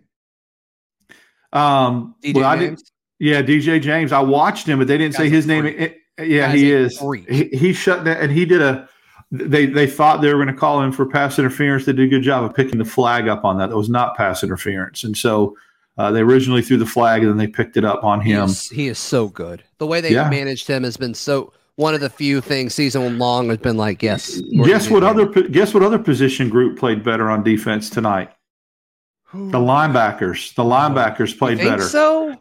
um, 1.53 2.15
DJ 2.23 2.35
well, 2.35 2.45
I 2.45 2.57
did, 2.57 2.81
yeah, 3.19 3.43
DJ 3.43 3.81
James. 3.81 4.13
I 4.13 4.21
watched 4.21 4.67
him, 4.67 4.79
but 4.79 4.89
they 4.89 4.99
didn't 4.99 5.15
say 5.15 5.25
Guy's 5.25 5.33
his 5.33 5.47
name. 5.47 5.67
It- 5.67 5.99
yeah, 6.19 6.53
he 6.53 6.71
is. 6.73 6.99
He, 7.29 7.45
he 7.53 7.73
shut 7.73 8.05
down, 8.05 8.17
and 8.19 8.31
he 8.33 8.45
did 8.45 8.63
a. 8.63 8.89
They 9.31 9.65
they 9.67 9.87
thought 9.87 10.21
they 10.21 10.29
were 10.33 10.43
going 10.43 10.55
to 10.55 10.61
call 10.61 10.83
him 10.83 10.93
for 10.93 11.07
pass 11.07 11.39
interference. 11.39 11.87
They 11.87 11.93
did 11.93 12.07
a 12.07 12.09
good 12.09 12.23
job 12.23 12.45
of 12.45 12.55
picking 12.55 12.79
the 12.79 12.85
flag 12.85 13.29
up 13.29 13.45
on 13.45 13.57
that. 13.59 13.71
That 13.71 13.77
was 13.77 13.89
not 13.89 14.17
pass 14.17 14.43
interference, 14.45 15.05
and 15.05 15.17
so 15.17 15.57
uh, 15.97 16.11
they 16.11 16.21
originally 16.21 16.61
threw 16.63 16.77
the 16.77 16.85
flag, 16.87 17.23
and 17.23 17.31
then 17.31 17.39
they 17.39 17.47
picked 17.47 17.77
it 17.79 17.85
up 17.85 18.05
on 18.05 18.21
He 18.21 18.33
him. 18.33 18.45
is, 18.45 18.69
he 18.69 18.89
is 18.89 18.99
so 18.99 19.29
good. 19.29 19.63
The 19.79 19.87
way 19.87 20.01
they 20.03 20.13
Yeah. 20.13 20.29
managed 20.29 20.69
him 20.69 20.83
has 20.83 20.97
been 20.99 21.15
so 21.15 21.53
one 21.77 21.95
of 21.95 22.01
the 22.03 22.11
few 22.11 22.43
things 22.43 22.75
season 22.75 23.19
long 23.19 23.49
has 23.49 23.57
been 23.59 23.79
like, 23.79 24.03
yes. 24.03 24.39
Guess 24.65 24.91
what 24.91 25.03
other 25.03 25.25
guess 25.27 25.73
what 25.73 25.83
other 25.83 25.99
position 25.99 26.51
group 26.51 26.79
played 26.79 27.03
better 27.03 27.31
on 27.31 27.43
defense 27.43 27.89
tonight? 27.89 28.31
The 29.33 29.59
linebackers. 29.59 30.55
The 30.55 30.63
linebackers 30.63 31.39
played 31.39 31.57
better. 31.57 31.83
so? 31.83 32.37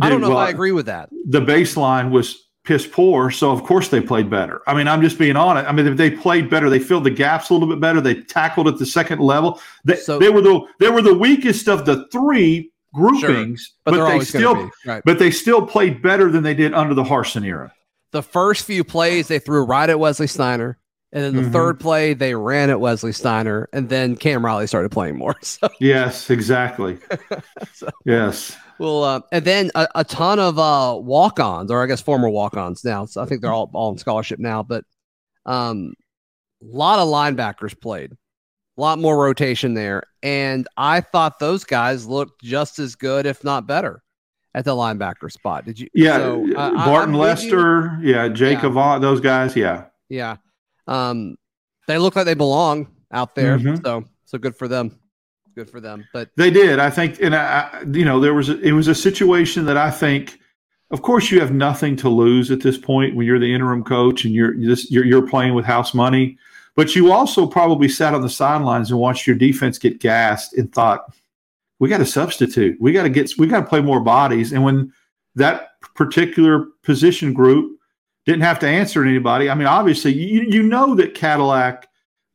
I 0.00 0.08
don't 0.08 0.20
know 0.20 0.28
well, 0.30 0.42
if 0.42 0.46
I 0.46 0.50
agree 0.50 0.70
with 0.72 0.86
that. 0.86 1.08
the 1.26 1.40
baseline 1.40 2.10
was 2.10 2.45
piss 2.66 2.86
poor, 2.86 3.30
so 3.30 3.50
of 3.50 3.62
course 3.62 3.88
they 3.88 4.00
played 4.00 4.28
better. 4.28 4.60
I 4.66 4.74
mean, 4.74 4.88
I'm 4.88 5.00
just 5.00 5.18
being 5.18 5.36
honest. 5.36 5.68
I 5.68 5.72
mean, 5.72 5.86
if 5.86 5.96
they 5.96 6.10
played 6.10 6.50
better, 6.50 6.68
they 6.68 6.78
filled 6.80 7.04
the 7.04 7.10
gaps 7.10 7.48
a 7.50 7.54
little 7.54 7.68
bit 7.68 7.80
better. 7.80 8.00
They 8.00 8.22
tackled 8.22 8.68
at 8.68 8.78
the 8.78 8.86
second 8.86 9.20
level. 9.20 9.60
They, 9.84 9.96
So- 9.96 10.18
they 10.18 10.28
were 10.28 10.40
the 10.42 10.60
they 10.80 10.90
were 10.90 11.02
the 11.02 11.14
weakest 11.14 11.68
of 11.68 11.86
the 11.86 12.06
three 12.12 12.70
groupings, 12.92 13.72
But, 13.84 13.92
they're 13.94 14.18
they 14.18 14.24
still. 14.24 14.70
Right. 14.84 15.02
but 15.04 15.18
they 15.18 15.30
still 15.30 15.66
played 15.66 16.02
better 16.02 16.30
than 16.30 16.42
they 16.42 16.54
did 16.54 16.74
under 16.74 16.94
the 16.94 17.04
Harsin 17.04 17.44
era. 17.44 17.72
The 18.12 18.22
first 18.22 18.64
few 18.64 18.84
plays 18.84 19.28
they 19.28 19.38
threw 19.38 19.64
right 19.64 19.88
at 19.88 19.98
Wesley 19.98 20.26
Steiner. 20.26 20.78
And 21.12 21.22
then 21.24 21.36
the 21.36 21.48
Mhm. 21.48 21.52
third 21.52 21.80
play, 21.80 22.14
they 22.14 22.34
ran 22.34 22.68
at 22.68 22.80
Wesley 22.80 23.12
Steiner. 23.12 23.68
And 23.72 23.88
then 23.88 24.16
Cam 24.16 24.44
Riley 24.44 24.66
started 24.66 24.90
playing 24.90 25.16
more. 25.16 25.34
So, 25.42 25.68
Yes, 25.80 26.30
exactly. 26.30 26.98
So- 27.74 27.88
yes. 28.04 28.56
Well, 28.78 29.04
uh, 29.04 29.20
and 29.32 29.44
then 29.44 29.70
a, 29.74 29.88
a 29.96 30.04
ton 30.04 30.38
of 30.38 30.58
uh, 30.58 30.96
walk 30.98 31.40
ons, 31.40 31.70
or 31.70 31.82
I 31.82 31.86
guess 31.86 32.00
former 32.00 32.28
walk 32.28 32.56
ons 32.56 32.84
now. 32.84 33.04
So 33.06 33.22
I 33.22 33.26
think 33.26 33.40
they're 33.42 33.52
all, 33.52 33.70
all 33.74 33.90
on 33.90 33.98
scholarship 33.98 34.38
now. 34.38 34.62
But 34.62 34.84
um, 35.44 35.94
a 36.62 36.66
lot 36.66 36.98
of 36.98 37.08
linebackers 37.08 37.78
played, 37.80 38.12
a 38.12 38.80
lot 38.80 38.98
more 38.98 39.22
rotation 39.22 39.74
there. 39.74 40.04
And 40.22 40.66
I 40.76 41.00
thought 41.00 41.38
those 41.38 41.64
guys 41.64 42.06
looked 42.06 42.42
just 42.42 42.78
as 42.78 42.94
good, 42.96 43.26
if 43.26 43.44
not 43.44 43.66
better, 43.66 44.02
at 44.54 44.64
the 44.64 44.72
linebacker 44.72 45.30
spot. 45.30 45.64
Did 45.64 45.78
you? 45.78 45.88
Yeah, 45.94 46.18
so, 46.18 46.46
uh, 46.56 46.70
Barton 46.84 47.14
I'm 47.14 47.20
with 47.20 47.42
you. 47.42 47.50
Lester, 47.50 47.98
yeah, 48.02 48.28
Jake 48.28 48.62
Yeah. 48.62 48.66
Avant, 48.66 49.02
those 49.02 49.20
guys, 49.20 49.54
yeah. 49.56 49.84
Yeah. 50.08 50.36
Um, 50.86 51.36
they 51.86 51.98
look 51.98 52.16
like 52.16 52.26
they 52.26 52.34
belong 52.34 52.88
out 53.12 53.34
there. 53.34 53.58
Mhm. 53.58 53.82
So, 53.84 54.04
so 54.24 54.38
good 54.38 54.56
for 54.56 54.68
them. 54.68 54.98
Good 55.56 55.68
for 55.68 55.80
them. 55.80 56.06
But 56.12 56.30
they 56.36 56.50
did. 56.50 56.78
I 56.78 56.90
think, 56.90 57.20
and 57.20 57.34
I, 57.34 57.82
you 57.90 58.04
know, 58.04 58.20
there 58.20 58.34
was 58.34 58.50
a, 58.50 58.60
it 58.60 58.72
was 58.72 58.86
a 58.86 58.94
situation 58.94 59.64
that 59.66 59.76
I 59.76 59.90
think. 59.90 60.38
Of 60.92 61.02
course, 61.02 61.32
you 61.32 61.40
have 61.40 61.50
nothing 61.50 61.96
to 61.96 62.08
lose 62.08 62.52
at 62.52 62.60
this 62.60 62.78
point 62.78 63.16
when 63.16 63.26
you're 63.26 63.40
the 63.40 63.52
interim 63.52 63.82
coach 63.82 64.24
and 64.24 64.32
you're 64.32 64.54
just 64.54 64.88
you're, 64.88 65.04
you're 65.04 65.26
playing 65.26 65.54
with 65.54 65.64
house 65.64 65.94
money. 65.94 66.38
But 66.76 66.94
you 66.94 67.10
also 67.10 67.44
probably 67.44 67.88
sat 67.88 68.14
on 68.14 68.22
the 68.22 68.28
sidelines 68.28 68.92
and 68.92 69.00
watched 69.00 69.26
your 69.26 69.34
defense 69.34 69.78
get 69.78 69.98
gassed 69.98 70.52
and 70.52 70.72
thought, 70.72 71.12
"We 71.80 71.88
got 71.88 71.98
to 71.98 72.06
substitute. 72.06 72.80
We 72.80 72.92
got 72.92 73.02
to 73.02 73.10
get. 73.10 73.32
We 73.36 73.48
got 73.48 73.62
to 73.62 73.66
play 73.66 73.80
more 73.80 73.98
bodies." 73.98 74.52
And 74.52 74.62
when 74.62 74.92
that 75.34 75.70
particular 75.96 76.66
position 76.84 77.32
group 77.32 77.80
didn't 78.24 78.42
have 78.42 78.60
to 78.60 78.68
answer 78.68 79.02
to 79.02 79.10
anybody, 79.10 79.50
I 79.50 79.54
mean, 79.56 79.66
obviously, 79.66 80.12
you 80.12 80.42
you 80.42 80.62
know 80.62 80.94
that 80.94 81.14
Cadillac 81.14 81.88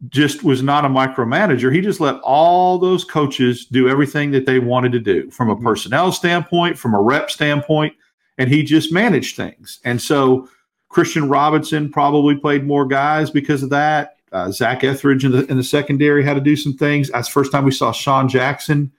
just 0.09 0.43
was 0.43 0.63
not 0.63 0.85
a 0.85 0.89
micromanager. 0.89 1.73
He 1.73 1.81
just 1.81 1.99
let 1.99 2.19
all 2.21 2.79
those 2.79 3.03
coaches 3.03 3.65
do 3.65 3.87
everything 3.87 4.31
that 4.31 4.45
they 4.45 4.59
wanted 4.59 4.91
to 4.93 4.99
do 4.99 5.29
from 5.29 5.49
a 5.49 5.55
personnel 5.55 6.11
standpoint, 6.11 6.77
from 6.77 6.93
a 6.93 7.01
rep 7.01 7.29
standpoint, 7.29 7.93
and 8.37 8.49
he 8.49 8.63
just 8.63 8.91
managed 8.91 9.35
things. 9.35 9.79
And 9.85 10.01
so 10.01 10.49
Christian 10.89 11.29
Robinson 11.29 11.91
probably 11.91 12.35
played 12.35 12.65
more 12.65 12.85
guys 12.85 13.29
because 13.29 13.63
of 13.63 13.69
that. 13.69 14.17
Uh, 14.31 14.49
Zac 14.49 14.83
Etheridge 14.83 15.25
in 15.25 15.31
the 15.31 15.45
in 15.51 15.57
the 15.57 15.63
secondary 15.63 16.23
had 16.23 16.35
to 16.35 16.41
do 16.41 16.55
some 16.55 16.73
things. 16.73 17.09
That's 17.09 17.27
the 17.27 17.33
first 17.33 17.51
time 17.51 17.65
we 17.65 17.71
saw 17.71 17.91
Sean 17.91 18.29
Jackson 18.29 18.91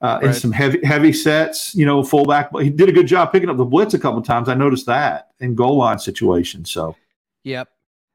uh, 0.00 0.18
in 0.22 0.34
some 0.34 0.50
heavy 0.50 0.84
heavy 0.84 1.12
sets. 1.12 1.74
You 1.74 1.86
know, 1.86 2.02
fullback. 2.02 2.50
He 2.58 2.70
did 2.70 2.88
a 2.88 2.92
good 2.92 3.06
job 3.06 3.30
picking 3.30 3.48
up 3.48 3.56
the 3.56 3.64
blitz 3.64 3.94
a 3.94 3.98
couple 3.98 4.18
of 4.18 4.26
times. 4.26 4.48
I 4.48 4.54
noticed 4.54 4.86
that 4.86 5.30
in 5.38 5.54
goal 5.54 5.76
line 5.76 6.00
situations. 6.00 6.70
So 6.70 6.96
Yep. 7.44 7.68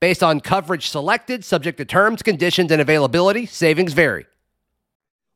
Based 0.00 0.22
on 0.22 0.40
coverage 0.40 0.88
selected, 0.88 1.44
subject 1.44 1.78
to 1.78 1.84
terms, 1.84 2.22
conditions, 2.22 2.70
and 2.70 2.80
availability, 2.80 3.46
savings 3.46 3.92
vary. 3.92 4.26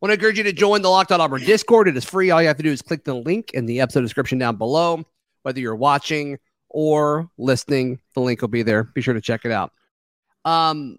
want 0.01 0.11
to 0.11 0.14
encourage 0.14 0.38
you 0.38 0.44
to 0.44 0.53
join 0.53 0.83
the 0.83 0.88
Locked 0.88 1.11
On 1.11 1.20
Auburn 1.20 1.44
Discord. 1.44 1.88
It 1.88 1.96
is 1.96 2.05
free. 2.05 2.31
All 2.31 2.40
you 2.40 2.46
have 2.46 2.59
to 2.59 2.62
do 2.62 2.70
is 2.70 2.81
click 2.81 3.05
the 3.05 3.14
link 3.14 3.51
in 3.55 3.66
the 3.66 3.81
episode 3.81 4.03
description 4.03 4.38
down 4.38 4.57
below. 4.57 5.05
Whether 5.42 5.59
you're 5.59 5.75
watching 5.75 6.38
or 6.68 7.29
listening, 7.38 7.98
the 8.14 8.20
link 8.20 8.40
will 8.40 8.48
be 8.48 8.62
there. 8.62 8.85
Be 8.85 9.01
sure 9.01 9.14
to 9.14 9.20
check 9.20 9.44
it 9.44 9.51
out. 9.51 9.72
Um, 10.44 10.98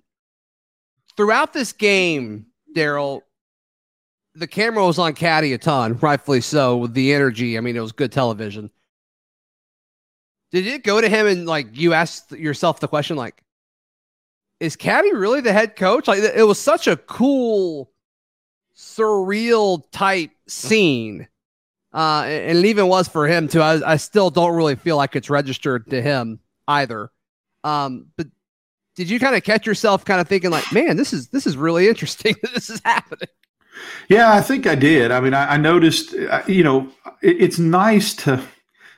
throughout 1.15 1.53
this 1.53 1.71
game, 1.71 2.47
Darrell, 2.75 3.23
the 4.35 4.47
camera 4.47 4.85
was 4.85 4.99
on 4.99 5.13
Caddy 5.13 5.53
a 5.53 5.57
ton, 5.57 5.97
rightfully 6.01 6.41
so, 6.41 6.77
with 6.77 6.93
the 6.93 7.13
energy. 7.13 7.57
I 7.57 7.61
mean, 7.61 7.77
it 7.77 7.81
was 7.81 7.93
good 7.93 8.11
television. 8.11 8.69
Did 10.51 10.67
it 10.67 10.83
go 10.83 10.99
to 10.99 11.07
him 11.07 11.27
and 11.27 11.45
like 11.45 11.67
you 11.77 11.93
asked 11.93 12.31
yourself 12.31 12.79
the 12.81 12.87
question, 12.87 13.15
like, 13.15 13.41
is 14.63 14.77
Caddy 14.77 15.13
really 15.13 15.41
the 15.41 15.51
head 15.51 15.75
coach? 15.75 16.07
Like, 16.07 16.19
it 16.19 16.47
was 16.47 16.57
such 16.57 16.87
a 16.87 16.95
cool 16.95 17.91
surreal 18.77 19.83
type 19.91 20.31
scene. 20.47 21.27
Uh, 21.93 22.23
and 22.23 22.57
it 22.57 22.65
even 22.65 22.87
was 22.87 23.09
for 23.09 23.27
him 23.27 23.49
too. 23.49 23.61
I, 23.61 23.93
I 23.93 23.97
still 23.97 24.29
don't 24.29 24.55
really 24.55 24.75
feel 24.75 24.95
like 24.95 25.17
it's 25.17 25.29
registered 25.29 25.89
to 25.89 26.01
him 26.01 26.39
either. 26.67 27.11
Um, 27.65 28.07
but 28.15 28.27
did 28.95 29.09
you 29.09 29.19
kind 29.19 29.35
of 29.35 29.43
catch 29.43 29.67
yourself 29.67 30.05
kind 30.05 30.21
of 30.21 30.29
thinking 30.29 30.49
like, 30.49 30.71
man, 30.71 30.95
this 30.95 31.11
is 31.11 31.27
this 31.27 31.45
is 31.45 31.57
really 31.57 31.87
interesting 31.89 32.35
that 32.41 32.53
this 32.53 32.69
is 32.69 32.81
happening? 32.85 33.29
Yeah, 34.07 34.31
I 34.31 34.39
think 34.39 34.65
I 34.65 34.75
did. 34.75 35.11
I 35.11 35.19
mean, 35.19 35.33
I, 35.33 35.55
I 35.55 35.57
noticed, 35.57 36.15
uh, 36.15 36.41
you 36.47 36.63
know, 36.63 36.89
it, 37.21 37.41
it's 37.41 37.59
nice 37.59 38.13
to, 38.17 38.41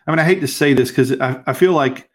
I 0.06 0.12
mean, 0.12 0.19
I 0.19 0.25
hate 0.25 0.41
to 0.41 0.47
say 0.47 0.73
this 0.73 0.89
because 0.89 1.19
I, 1.19 1.41
I 1.47 1.54
feel 1.54 1.73
like 1.73 2.08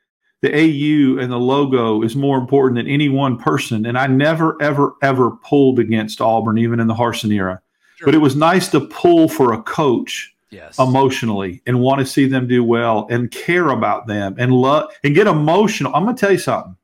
the 0.42 0.54
AU 0.54 1.18
and 1.20 1.30
the 1.30 1.38
logo 1.38 2.02
is 2.02 2.16
more 2.16 2.38
important 2.38 2.76
than 2.76 2.86
any 2.86 3.08
one 3.08 3.36
person. 3.38 3.84
And 3.86 3.98
I 3.98 4.06
never, 4.06 4.60
ever, 4.62 4.94
ever 5.02 5.32
pulled 5.32 5.78
against 5.78 6.20
Auburn, 6.20 6.58
even 6.58 6.80
in 6.80 6.86
the 6.86 6.94
Harsin 6.94 7.32
era. 7.32 7.60
But 8.04 8.14
it 8.14 8.18
was 8.18 8.34
nice 8.34 8.68
to 8.68 8.80
pull 8.80 9.28
for 9.28 9.52
a 9.52 9.62
coach 9.62 10.34
Yes. 10.52 10.80
emotionally 10.80 11.62
and 11.64 11.80
want 11.80 12.00
to 12.00 12.06
see 12.06 12.26
them 12.26 12.48
do 12.48 12.64
well 12.64 13.06
and 13.08 13.30
care 13.30 13.68
about 13.68 14.08
them 14.08 14.34
and 14.36 14.52
love 14.52 14.90
and 15.04 15.14
get 15.14 15.28
emotional. 15.28 15.94
I'm 15.94 16.02
going 16.02 16.16
to 16.16 16.20
tell 16.20 16.32
you 16.32 16.38
something. 16.38 16.76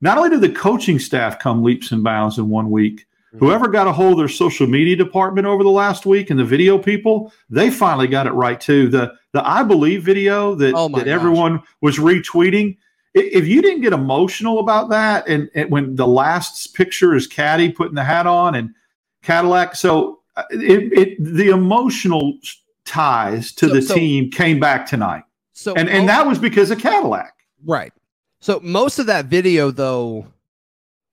Not 0.00 0.18
only 0.18 0.30
did 0.30 0.40
the 0.40 0.50
coaching 0.50 1.00
staff 1.00 1.40
come 1.40 1.64
leaps 1.64 1.90
and 1.90 2.04
bounds 2.04 2.38
in 2.38 2.48
one 2.48 2.70
week, 2.70 3.06
whoever 3.38 3.68
got 3.68 3.86
a 3.86 3.92
hold 3.92 4.12
of 4.12 4.18
their 4.18 4.28
social 4.28 4.66
media 4.66 4.96
department 4.96 5.46
over 5.46 5.62
the 5.62 5.70
last 5.70 6.06
week 6.06 6.30
and 6.30 6.38
the 6.38 6.44
video 6.44 6.78
people, 6.78 7.32
they 7.50 7.70
finally 7.70 8.06
got 8.06 8.26
it 8.26 8.32
right 8.32 8.60
too. 8.60 8.88
The 8.88 9.12
the 9.32 9.46
I 9.46 9.62
believe 9.62 10.02
video 10.02 10.54
that, 10.56 10.74
Oh 10.74 10.88
that 10.88 11.04
gosh. 11.04 11.06
everyone 11.08 11.62
was 11.82 11.98
retweeting. 11.98 12.76
If 13.14 13.46
you 13.46 13.62
didn't 13.62 13.80
get 13.80 13.92
emotional 13.94 14.58
about 14.58 14.90
that, 14.90 15.26
and, 15.26 15.48
and 15.54 15.70
when 15.70 15.94
the 15.96 16.06
last 16.06 16.74
picture 16.74 17.14
is 17.14 17.26
Caddy 17.26 17.72
putting 17.72 17.94
the 17.94 18.04
hat 18.04 18.26
on 18.26 18.54
and 18.54 18.74
Cadillac, 19.22 19.74
so 19.74 20.20
uh, 20.36 20.42
it, 20.50 20.92
it 20.92 21.16
the 21.24 21.48
emotional 21.48 22.38
ties 22.84 23.52
to 23.52 23.68
So- 23.68 23.74
the 23.74 23.82
so- 23.82 23.94
team 23.94 24.30
came 24.30 24.60
back 24.60 24.86
tonight, 24.86 25.24
So 25.52 25.74
and 25.74 25.88
and 25.88 26.08
that 26.08 26.26
was 26.26 26.38
because 26.38 26.70
of 26.70 26.78
Cadillac. 26.78 27.32
right. 27.64 27.92
So 28.40 28.60
most 28.62 28.98
of 28.98 29.06
that 29.06 29.24
video 29.26 29.70
though 29.70 30.26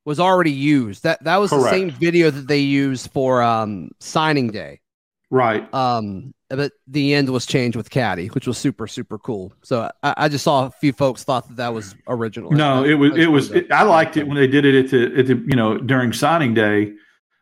was 0.06 0.20
already 0.20 0.52
used. 0.52 1.04
That 1.04 1.24
that 1.24 1.38
was 1.38 1.50
the 1.52 1.70
same 1.70 1.90
video 1.92 2.30
that 2.30 2.48
they 2.48 2.60
used 2.60 3.12
for 3.12 3.42
um 3.42 3.92
signing 4.00 4.48
day. 4.52 4.80
Right. 5.30 5.72
Um, 5.74 6.34
but 6.50 6.74
the 6.88 7.16
end 7.16 7.30
was 7.30 7.48
changed 7.48 7.76
with 7.76 7.90
Caddy, 7.90 8.28
which 8.28 8.46
was 8.46 8.58
super 8.58 8.86
super 8.86 9.18
cool. 9.18 9.52
So 9.64 9.90
I, 10.04 10.14
I 10.18 10.30
just 10.30 10.44
saw 10.44 10.68
a 10.68 10.72
few 10.72 10.94
folks 10.94 11.24
thought 11.24 11.48
that 11.48 11.58
that 11.58 11.74
was 11.74 11.96
original. 12.08 12.52
No, 12.52 12.84
it 12.84 12.94
was 12.94 13.14
I 13.14 13.22
it 13.22 13.28
was. 13.28 13.52
It, 13.52 13.72
I 13.72 13.84
liked 13.84 14.18
it 14.18 14.28
when 14.28 14.36
they 14.36 14.48
did 14.48 14.66
it 14.66 14.86
at 14.86 14.92
the 14.92 15.20
at 15.20 15.28
the 15.28 15.36
you 15.36 15.56
know 15.56 15.78
during 15.78 16.14
signing 16.14 16.54
day. 16.54 16.94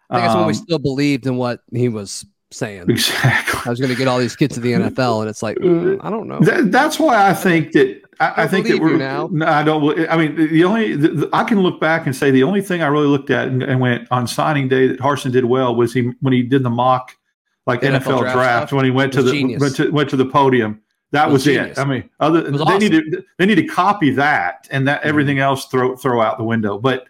I 0.09 0.15
think 0.15 0.25
that's 0.27 0.35
when 0.35 0.45
we 0.45 0.53
Um, 0.53 0.53
still 0.53 0.79
believed 0.79 1.25
in 1.25 1.37
what 1.37 1.61
he 1.73 1.89
was 1.89 2.25
saying. 2.51 2.89
exactly. 2.89 3.61
I 3.65 3.69
was 3.69 3.79
going 3.79 3.91
to 3.91 3.97
get 3.97 4.07
all 4.09 4.19
these 4.19 4.35
kids 4.35 4.55
to 4.55 4.59
the 4.61 4.73
NFL, 4.73 5.21
and 5.21 5.29
it's 5.29 5.41
like 5.43 5.57
mm, 5.57 5.97
I 6.01 6.09
don't 6.09 6.27
know. 6.27 6.39
That, 6.41 6.71
that's 6.71 6.99
why 6.99 7.29
I 7.29 7.33
think 7.33 7.71
that 7.73 8.00
I, 8.21 8.27
I 8.27 8.43
I 8.43 8.47
think 8.47 8.67
that 8.67 8.79
we're 8.79 8.97
now. 8.97 9.27
No, 9.31 9.45
I 9.45 9.63
don't. 9.63 10.09
I 10.09 10.15
mean, 10.17 10.35
the 10.35 10.63
only 10.63 10.95
the, 10.95 11.07
the- 11.09 11.29
I 11.33 11.43
can 11.43 11.59
look 11.61 11.79
back 11.79 12.05
and 12.05 12.15
say 12.15 12.31
the 12.31 12.43
only 12.43 12.61
thing 12.61 12.81
I 12.81 12.87
really 12.87 13.07
looked 13.07 13.29
at 13.29 13.47
and, 13.47 13.63
and 13.63 13.79
went 13.79 14.07
on 14.11 14.27
signing 14.27 14.67
day 14.67 14.87
that 14.87 14.99
Harsin 14.99 15.31
did 15.31 15.45
well 15.45 15.75
was 15.75 15.93
he 15.93 16.11
when 16.21 16.33
he 16.33 16.43
did 16.43 16.63
the 16.63 16.69
mock 16.69 17.17
like 17.65 17.81
NFL 17.81 18.01
NFL, 18.01 18.19
draft 18.21 18.35
draft, 18.35 18.73
when 18.73 18.85
he 18.85 18.91
went 18.91 19.11
to 19.13 19.23
the 19.23 19.31
genius. 19.31 19.61
went 19.61 19.75
to, 19.75 19.89
went 19.91 20.09
to 20.11 20.15
the 20.15 20.25
podium. 20.25 20.81
That 21.11 21.29
was 21.29 21.45
was, 21.45 21.55
it. 21.55 21.77
I 21.77 21.83
mean, 21.83 22.09
other 22.19 22.41
they 22.41 22.57
awesome. 22.57 22.67
Mm-hmm. 22.67 22.79
need 22.79 23.11
to 23.11 23.23
they 23.37 23.45
need 23.45 23.55
to 23.55 23.67
copy 23.67 24.11
that 24.11 24.67
and 24.71 24.87
that 24.87 25.03
everything 25.03 25.39
else 25.39 25.65
throw 25.65 25.95
throw 25.95 26.21
out 26.21 26.37
the 26.37 26.43
window. 26.43 26.77
But 26.77 27.07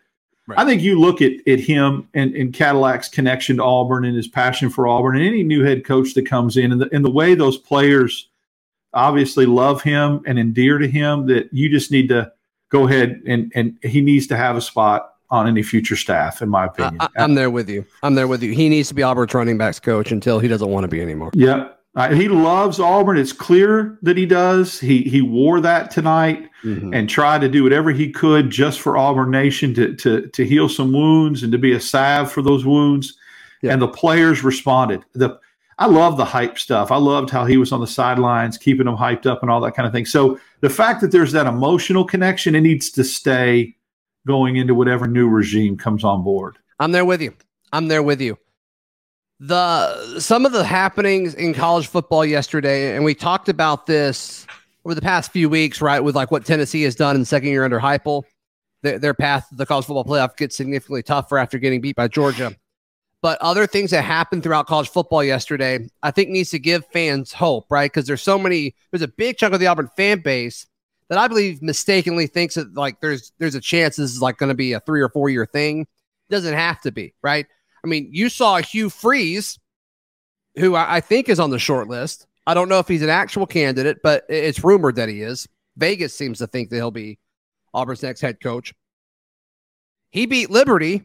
Right. 0.48 0.58
I 0.58 0.66
think 0.66 0.82
you 0.82 1.00
look 1.00 1.22
at 1.22 1.34
at 1.48 1.60
him 1.60 2.10
and, 2.16 2.36
and 2.36 2.52
Cadillac's 2.52 3.08
connection 3.08 3.58
to 3.58 3.64
Auburn 3.64 4.06
and 4.06 4.16
his 4.16 4.28
passion 4.28 4.70
for 4.72 4.88
Auburn 4.88 5.16
and 5.18 5.26
any 5.26 5.44
new 5.44 5.64
head 5.64 5.86
coach 5.86 6.16
that 6.16 6.26
comes 6.26 6.58
in 6.58 6.72
and 6.72 6.82
the, 6.82 6.90
and 6.92 7.06
the 7.06 7.12
way 7.12 7.36
those 7.36 7.58
players 7.58 8.28
obviously 8.94 9.46
love 9.46 9.82
him 9.82 10.22
and 10.26 10.38
endear 10.40 10.78
to 10.78 10.88
him 10.88 11.28
that 11.28 11.50
you 11.54 11.70
just 11.70 11.92
need 11.92 12.10
to 12.10 12.32
go 12.70 12.88
ahead 12.88 13.22
and 13.26 13.52
and 13.56 13.78
he 13.84 14.02
needs 14.02 14.28
to 14.28 14.38
have 14.38 14.56
a 14.56 14.62
spot 14.62 15.14
on 15.30 15.48
any 15.48 15.64
future 15.64 15.96
staff 15.96 16.42
in 16.42 16.50
my 16.50 16.66
opinion. 16.66 16.98
I, 17.00 17.10
am 17.18 17.36
there 17.36 17.50
with 17.50 17.70
you. 17.70 17.86
I'm 18.04 18.16
there 18.16 18.28
with 18.28 18.44
you. 18.44 18.52
He 18.52 18.68
needs 18.68 18.90
to 18.90 18.94
be 18.94 19.02
Auburn's 19.04 19.34
running 19.34 19.58
backs 19.58 19.80
coach 19.80 20.12
until 20.12 20.40
he 20.40 20.48
doesn't 20.48 20.70
want 20.70 20.84
to 20.84 20.88
be 20.90 21.02
anymore. 21.02 21.32
Yeah. 21.34 21.70
Uh, 21.96 22.14
he 22.14 22.30
loves 22.30 22.80
Auburn. 22.80 23.18
It's 23.18 23.34
clear 23.34 23.98
that 24.02 24.16
he 24.16 24.26
does. 24.26 24.80
He 24.80 25.02
he 25.04 25.22
wore 25.22 25.60
that 25.62 25.92
tonight 25.92 26.48
Mhm. 26.64 26.96
and 26.96 27.10
tried 27.10 27.42
to 27.42 27.50
do 27.50 27.64
whatever 27.64 27.92
he 27.92 28.10
could 28.12 28.50
just 28.50 28.80
for 28.80 28.98
Auburn 28.98 29.32
Nation 29.32 29.74
to 29.74 29.96
to 29.96 30.28
to 30.28 30.46
heal 30.46 30.70
some 30.70 30.94
wounds 30.94 31.44
and 31.44 31.52
to 31.52 31.58
be 31.58 31.74
a 31.74 31.80
salve 31.82 32.32
for 32.32 32.42
those 32.42 32.66
wounds. 32.66 33.18
Yeah. 33.62 33.74
And 33.74 33.82
the 33.82 33.88
players 33.90 34.44
responded. 34.44 35.02
The 35.14 35.38
I 35.82 35.88
love 35.88 36.16
the 36.16 36.26
hype 36.26 36.60
stuff. 36.60 36.92
I 36.92 36.98
loved 36.98 37.32
how 37.32 37.44
he 37.44 37.58
was 37.58 37.72
on 37.72 37.82
the 37.82 37.88
sidelines, 37.88 38.56
keeping 38.56 38.86
them 38.86 38.96
hyped 38.96 39.26
up 39.26 39.42
and 39.42 39.50
all 39.50 39.60
that 39.62 39.72
kind 39.72 39.88
of 39.88 39.92
thing. 39.92 40.06
So 40.06 40.40
the 40.60 40.70
fact 40.70 41.02
that 41.02 41.12
there's 41.12 41.32
that 41.32 41.48
emotional 41.48 42.06
connection, 42.06 42.54
it 42.54 42.62
needs 42.62 42.92
to 42.92 43.04
stay 43.04 43.76
going 44.28 44.58
into 44.58 44.76
whatever 44.76 45.08
new 45.08 45.28
regime 45.28 45.76
comes 45.76 46.04
on 46.04 46.24
board. 46.24 46.60
I'm 46.80 46.92
there 46.92 47.04
with 47.04 47.20
you. 47.20 47.34
I'm 47.74 47.88
there 47.88 48.04
with 48.04 48.22
you. 48.22 48.38
The 49.40 50.20
some 50.20 50.46
of 50.46 50.52
the 50.52 50.64
happenings 50.64 51.34
in 51.34 51.52
college 51.56 51.88
football 51.88 52.24
yesterday, 52.24 52.96
and 52.96 53.04
we 53.04 53.16
talked 53.16 53.50
about 53.50 53.88
this 53.88 54.46
over 54.86 54.94
the 54.94 55.02
past 55.02 55.32
few 55.32 55.50
weeks, 55.50 55.82
right? 55.82 56.00
With 56.00 56.16
like 56.16 56.30
what 56.30 56.46
Tennessee 56.46 56.84
has 56.84 56.94
done 56.94 57.16
in 57.16 57.26
second 57.26 57.50
year 57.50 57.64
under 57.64 57.80
Heupel, 57.80 58.22
their, 58.84 59.00
their 59.00 59.14
path 59.16 59.50
to 59.50 59.56
the 59.56 59.66
college 59.66 59.86
football 59.86 60.06
playoff 60.06 60.38
gets 60.38 60.56
significantly 60.56 61.02
tougher 61.02 61.40
after 61.40 61.58
getting 61.58 61.82
beat 61.82 61.96
by 61.96 62.08
Georgia. 62.08 62.56
But 63.22 63.40
other 63.40 63.68
things 63.68 63.92
that 63.92 64.02
happened 64.02 64.44
throughout 64.44 64.68
college 64.68 64.90
football 64.90 65.24
yesterday, 65.24 65.88
I 66.02 66.12
think 66.12 66.30
needs 66.30 66.50
to 66.52 66.60
give 66.60 66.86
fans 66.88 67.32
hope, 67.32 67.66
right? 67.70 67.92
Because 67.92 68.08
there's 68.08 68.22
so 68.22 68.40
many, 68.40 68.76
there's 68.90 69.04
a 69.04 69.08
big 69.08 69.38
chunk 69.38 69.54
of 69.54 69.60
the 69.60 69.68
Auburn 69.68 69.90
fan 69.96 70.22
base 70.22 70.66
that 71.10 71.20
I 71.20 71.28
believe 71.28 71.62
mistakenly 71.62 72.26
thinks 72.26 72.56
that 72.56 72.74
like 72.74 73.00
there's 73.02 73.32
there's 73.38 73.54
a 73.54 73.62
chance 73.62 73.98
this 73.98 74.12
is 74.12 74.22
like 74.22 74.38
going 74.38 74.50
to 74.50 74.56
be 74.56 74.74
a 74.74 74.80
three 74.80 75.02
or 75.02 75.10
four 75.10 75.30
year 75.30 75.46
thing. 75.46 75.82
It 75.82 76.32
doesn't 76.32 76.54
have 76.54 76.82
to 76.82 76.92
be, 76.92 77.14
right? 77.22 77.46
I 77.84 77.88
mean, 77.88 78.10
you 78.12 78.30
saw 78.30 78.58
Hugh 78.58 78.90
Freeze, 78.90 79.60
who 80.56 80.76
I, 80.76 80.96
I 80.96 81.00
think 81.02 81.30
is 81.30 81.40
on 81.40 81.50
the 81.50 81.60
short 81.60 81.90
list. 81.90 82.28
I 82.48 82.54
don't 82.54 82.70
know 82.70 82.80
if 82.80 82.88
he's 82.88 83.02
an 83.04 83.10
actual 83.10 83.46
candidate, 83.46 84.00
but 84.02 84.24
it's 84.30 84.64
rumored 84.64 84.96
that 84.96 85.10
he 85.10 85.22
is. 85.22 85.48
Vegas 85.78 86.16
seems 86.16 86.40
to 86.40 86.48
think 86.48 86.70
that 86.70 86.78
he'll 86.78 86.92
be 86.92 87.20
Auburn's 87.74 88.04
next 88.04 88.22
head 88.22 88.42
coach. 88.42 88.74
He 90.10 90.26
beat 90.26 90.50
Liberty, 90.50 91.04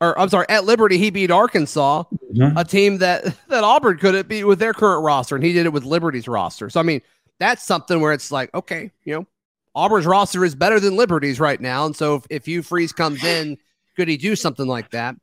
or 0.00 0.18
I'm 0.18 0.28
sorry, 0.28 0.46
at 0.48 0.64
Liberty, 0.64 0.96
he 0.98 1.10
beat 1.10 1.30
Arkansas, 1.30 2.04
mm-hmm. 2.32 2.56
a 2.56 2.64
team 2.64 2.98
that 2.98 3.24
that 3.48 3.64
Auburn 3.64 3.98
couldn't 3.98 4.28
beat 4.28 4.44
with 4.44 4.58
their 4.58 4.72
current 4.72 5.04
roster, 5.04 5.34
and 5.34 5.44
he 5.44 5.52
did 5.52 5.66
it 5.66 5.72
with 5.72 5.84
Liberty's 5.84 6.28
roster. 6.28 6.70
So 6.70 6.80
I 6.80 6.82
mean, 6.82 7.02
that's 7.38 7.64
something 7.64 8.00
where 8.00 8.12
it's 8.12 8.32
like, 8.32 8.52
okay, 8.54 8.90
you 9.04 9.14
know, 9.14 9.26
Auburn's 9.74 10.06
roster 10.06 10.44
is 10.44 10.54
better 10.54 10.80
than 10.80 10.96
Liberty's 10.96 11.38
right 11.38 11.60
now, 11.60 11.86
and 11.86 11.94
so 11.94 12.16
if, 12.16 12.26
if 12.30 12.46
Hugh 12.46 12.62
Freeze 12.62 12.92
comes 12.92 13.22
in, 13.22 13.58
could 13.96 14.08
he 14.08 14.16
do 14.16 14.34
something 14.34 14.66
like 14.66 14.90
that? 14.90 15.16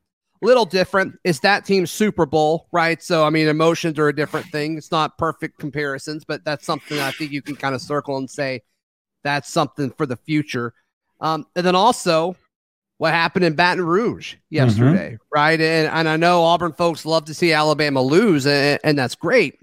Little 0.44 0.66
different. 0.66 1.18
It's 1.24 1.40
that 1.40 1.66
team's 1.66 1.90
Super 1.90 2.28
Bowl, 2.28 2.68
right? 2.72 3.02
So 3.02 3.26
I 3.26 3.32
mean, 3.32 3.48
emotions 3.48 3.98
are 3.98 4.10
a 4.10 4.16
different 4.16 4.46
thing. 4.48 4.78
It's 4.78 4.92
not 4.92 5.18
perfect 5.18 5.58
comparisons, 5.58 6.24
but 6.26 6.46
that's 6.46 6.66
something 6.66 7.00
I 7.00 7.12
think 7.12 7.32
you 7.32 7.42
can 7.42 7.56
kind 7.56 7.74
of 7.74 7.82
circle 7.82 8.18
and 8.18 8.30
say 8.30 8.62
that's 9.24 9.50
something 9.50 9.90
for 9.90 10.06
the 10.06 10.18
future. 10.18 10.74
Um, 11.20 11.48
and 11.56 11.66
then 11.66 11.76
also 11.76 12.36
what 12.98 13.14
happened 13.14 13.46
in 13.46 13.54
Baton 13.54 13.86
Rouge 13.86 14.36
yesterday, 14.50 15.14
mm-hmm. 15.14 15.24
right? 15.32 15.60
And, 15.60 15.88
and 15.88 16.10
I 16.10 16.18
know 16.18 16.44
Auburn 16.44 16.74
folks 16.74 17.06
love 17.06 17.26
to 17.26 17.34
see 17.34 17.54
Alabama 17.54 18.02
lose, 18.02 18.48
and, 18.48 18.80
and 18.84 18.98
that's 18.98 19.16
great. 19.16 19.60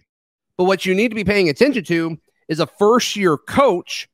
But 0.56 0.64
what 0.64 0.86
you 0.86 0.94
need 0.94 1.08
to 1.08 1.14
be 1.14 1.24
paying 1.24 1.48
attention 1.48 1.84
to 1.84 2.18
is 2.48 2.60
a 2.60 2.66
first 2.66 3.16
year 3.16 3.36
coach 3.36 4.08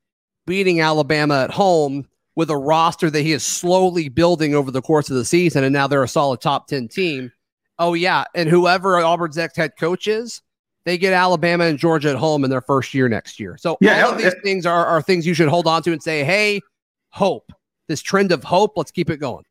beating 0.47 0.81
Alabama 0.81 1.43
at 1.43 1.51
home 1.51 2.09
with 2.35 2.49
a 2.49 2.57
roster 2.57 3.11
that 3.11 3.21
he 3.21 3.33
is 3.33 3.45
slowly 3.45 4.09
building 4.09 4.55
over 4.55 4.71
the 4.71 4.81
course 4.81 5.11
of 5.11 5.17
the 5.17 5.25
season. 5.25 5.65
And 5.65 5.73
now 5.73 5.87
they're 5.87 6.03
a 6.03 6.09
solid 6.09 6.41
top 6.41 6.69
10 6.69 6.89
team. 6.89 7.31
Oh, 7.79 7.93
yeah. 7.95 8.25
And 8.35 8.49
whoever 8.49 8.99
Auburn's 8.99 9.37
next 9.37 9.57
head 9.57 9.73
coach 9.79 10.07
is, 10.07 10.41
they 10.87 10.97
get 10.97 11.13
Alabama 11.13 11.65
and 11.65 11.79
Georgia 11.79 12.11
at 12.11 12.17
home 12.17 12.43
in 12.45 12.51
their 12.51 12.63
first 12.63 12.95
year 12.95 13.09
next 13.09 13.39
year. 13.39 13.59
So 13.59 13.77
yeah, 13.83 14.03
all 14.05 14.13
of 14.13 14.19
these 14.19 14.35
things 14.43 14.65
are, 14.65 14.87
are 14.87 15.03
things 15.03 15.27
you 15.27 15.35
should 15.35 15.49
hold 15.49 15.67
on 15.67 15.83
to 15.83 15.93
and 15.93 16.03
say, 16.03 16.25
hey, 16.25 16.63
hope 17.11 17.53
this 17.91 18.01
trend 18.01 18.33
of 18.33 18.45
hope. 18.45 18.73
Let's 18.77 18.91
keep 18.91 19.11
it 19.11 19.19
going. 19.19 19.45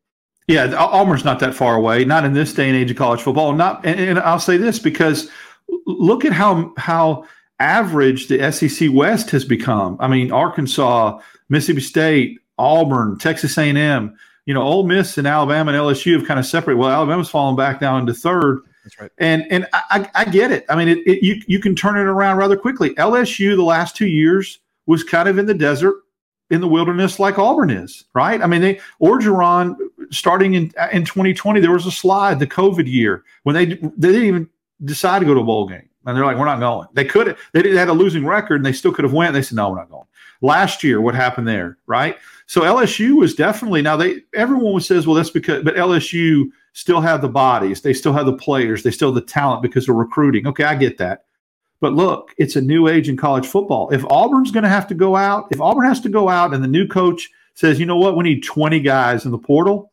Yeah, 0.48 0.74
Auburn's 0.74 1.24
not 1.24 1.38
that 1.40 1.54
far 1.54 1.76
away. 1.76 2.04
Not 2.04 2.24
in 2.24 2.32
this 2.32 2.52
day 2.52 2.68
and 2.68 2.76
age 2.76 2.90
of 2.90 2.96
college 2.96 3.20
football. 3.20 3.52
Not, 3.52 3.86
and, 3.86 4.00
and 4.00 4.18
I'll 4.18 4.40
say 4.40 4.56
this 4.56 4.80
because 4.80 5.30
look 5.86 6.24
at 6.24 6.32
how 6.32 6.72
how 6.76 7.24
average 7.60 8.26
the 8.26 8.50
SEC 8.50 8.88
West 8.92 9.30
has 9.30 9.44
become. 9.44 9.96
I 10.00 10.08
mean, 10.08 10.32
Arkansas, 10.32 11.20
Mississippi 11.50 11.82
State, 11.82 12.40
Auburn, 12.58 13.18
Texas 13.18 13.56
A&M. 13.56 14.16
You 14.46 14.54
know, 14.54 14.62
Ole 14.62 14.86
Miss 14.86 15.18
and 15.18 15.26
Alabama 15.28 15.70
and 15.70 15.80
LSU 15.80 16.14
have 16.14 16.26
kind 16.26 16.40
of 16.40 16.46
separated. 16.46 16.78
Well, 16.78 16.90
Alabama's 16.90 17.28
fallen 17.28 17.54
back 17.54 17.78
down 17.78 18.00
into 18.00 18.14
third. 18.14 18.62
That's 18.82 18.98
right. 18.98 19.10
And 19.18 19.46
and 19.52 19.68
I, 19.72 20.10
I 20.14 20.24
get 20.24 20.50
it. 20.50 20.64
I 20.68 20.74
mean, 20.74 20.88
it, 20.88 20.98
it, 21.06 21.22
you 21.22 21.40
you 21.46 21.60
can 21.60 21.76
turn 21.76 21.96
it 21.96 22.10
around 22.10 22.38
rather 22.38 22.56
quickly. 22.56 22.90
LSU 22.94 23.54
the 23.54 23.62
last 23.62 23.94
two 23.94 24.08
years 24.08 24.58
was 24.86 25.04
kind 25.04 25.28
of 25.28 25.38
in 25.38 25.46
the 25.46 25.54
desert 25.54 25.96
in 26.50 26.60
the 26.60 26.68
wilderness 26.68 27.18
like 27.18 27.38
Auburn 27.38 27.70
is, 27.70 28.04
right? 28.14 28.42
I 28.42 28.46
mean, 28.46 28.60
they 28.60 28.80
Orgeron 29.00 29.76
starting 30.10 30.54
in 30.54 30.72
in 30.92 31.04
2020, 31.04 31.60
there 31.60 31.70
was 31.70 31.86
a 31.86 31.90
slide, 31.90 32.38
the 32.38 32.46
COVID 32.46 32.90
year, 32.90 33.24
when 33.44 33.54
they 33.54 33.66
they 33.66 34.08
didn't 34.08 34.24
even 34.24 34.48
decide 34.84 35.20
to 35.20 35.24
go 35.24 35.34
to 35.34 35.40
a 35.40 35.44
bowl 35.44 35.68
game, 35.68 35.88
and 36.06 36.16
they're 36.16 36.24
like, 36.24 36.36
"We're 36.36 36.44
not 36.44 36.60
going." 36.60 36.88
They 36.92 37.04
could 37.04 37.36
they 37.52 37.70
had 37.70 37.88
a 37.88 37.92
losing 37.92 38.26
record, 38.26 38.56
and 38.56 38.66
they 38.66 38.72
still 38.72 38.92
could 38.92 39.04
have 39.04 39.12
went. 39.12 39.32
They 39.32 39.42
said, 39.42 39.56
"No, 39.56 39.70
we're 39.70 39.76
not 39.76 39.90
going." 39.90 40.06
Last 40.42 40.82
year, 40.82 41.00
what 41.00 41.14
happened 41.14 41.46
there, 41.46 41.76
right? 41.86 42.16
So 42.46 42.62
LSU 42.62 43.16
was 43.16 43.34
definitely 43.34 43.82
now 43.82 43.96
they 43.96 44.22
everyone 44.34 44.80
says, 44.80 45.06
"Well, 45.06 45.14
that's 45.14 45.30
because," 45.30 45.62
but 45.62 45.76
LSU 45.76 46.50
still 46.72 47.00
have 47.00 47.20
the 47.20 47.28
bodies, 47.28 47.80
they 47.80 47.92
still 47.92 48.12
have 48.12 48.26
the 48.26 48.32
players, 48.32 48.82
they 48.82 48.90
still 48.90 49.08
have 49.08 49.14
the 49.14 49.20
talent 49.20 49.62
because 49.62 49.88
of 49.88 49.96
recruiting. 49.96 50.46
Okay, 50.46 50.64
I 50.64 50.74
get 50.74 50.98
that. 50.98 51.24
But 51.80 51.94
look, 51.94 52.34
it's 52.36 52.56
a 52.56 52.60
new 52.60 52.88
age 52.88 53.08
in 53.08 53.16
college 53.16 53.46
football. 53.46 53.90
If 53.90 54.04
Auburn's 54.04 54.50
going 54.50 54.64
to 54.64 54.68
have 54.68 54.86
to 54.88 54.94
go 54.94 55.16
out, 55.16 55.48
if 55.50 55.60
Auburn 55.60 55.86
has 55.86 56.00
to 56.02 56.08
go 56.08 56.28
out 56.28 56.52
and 56.52 56.62
the 56.62 56.68
new 56.68 56.86
coach 56.86 57.28
says, 57.54 57.80
you 57.80 57.86
know 57.86 57.96
what, 57.96 58.16
we 58.16 58.24
need 58.24 58.44
20 58.44 58.80
guys 58.80 59.24
in 59.24 59.30
the 59.30 59.38
portal, 59.38 59.92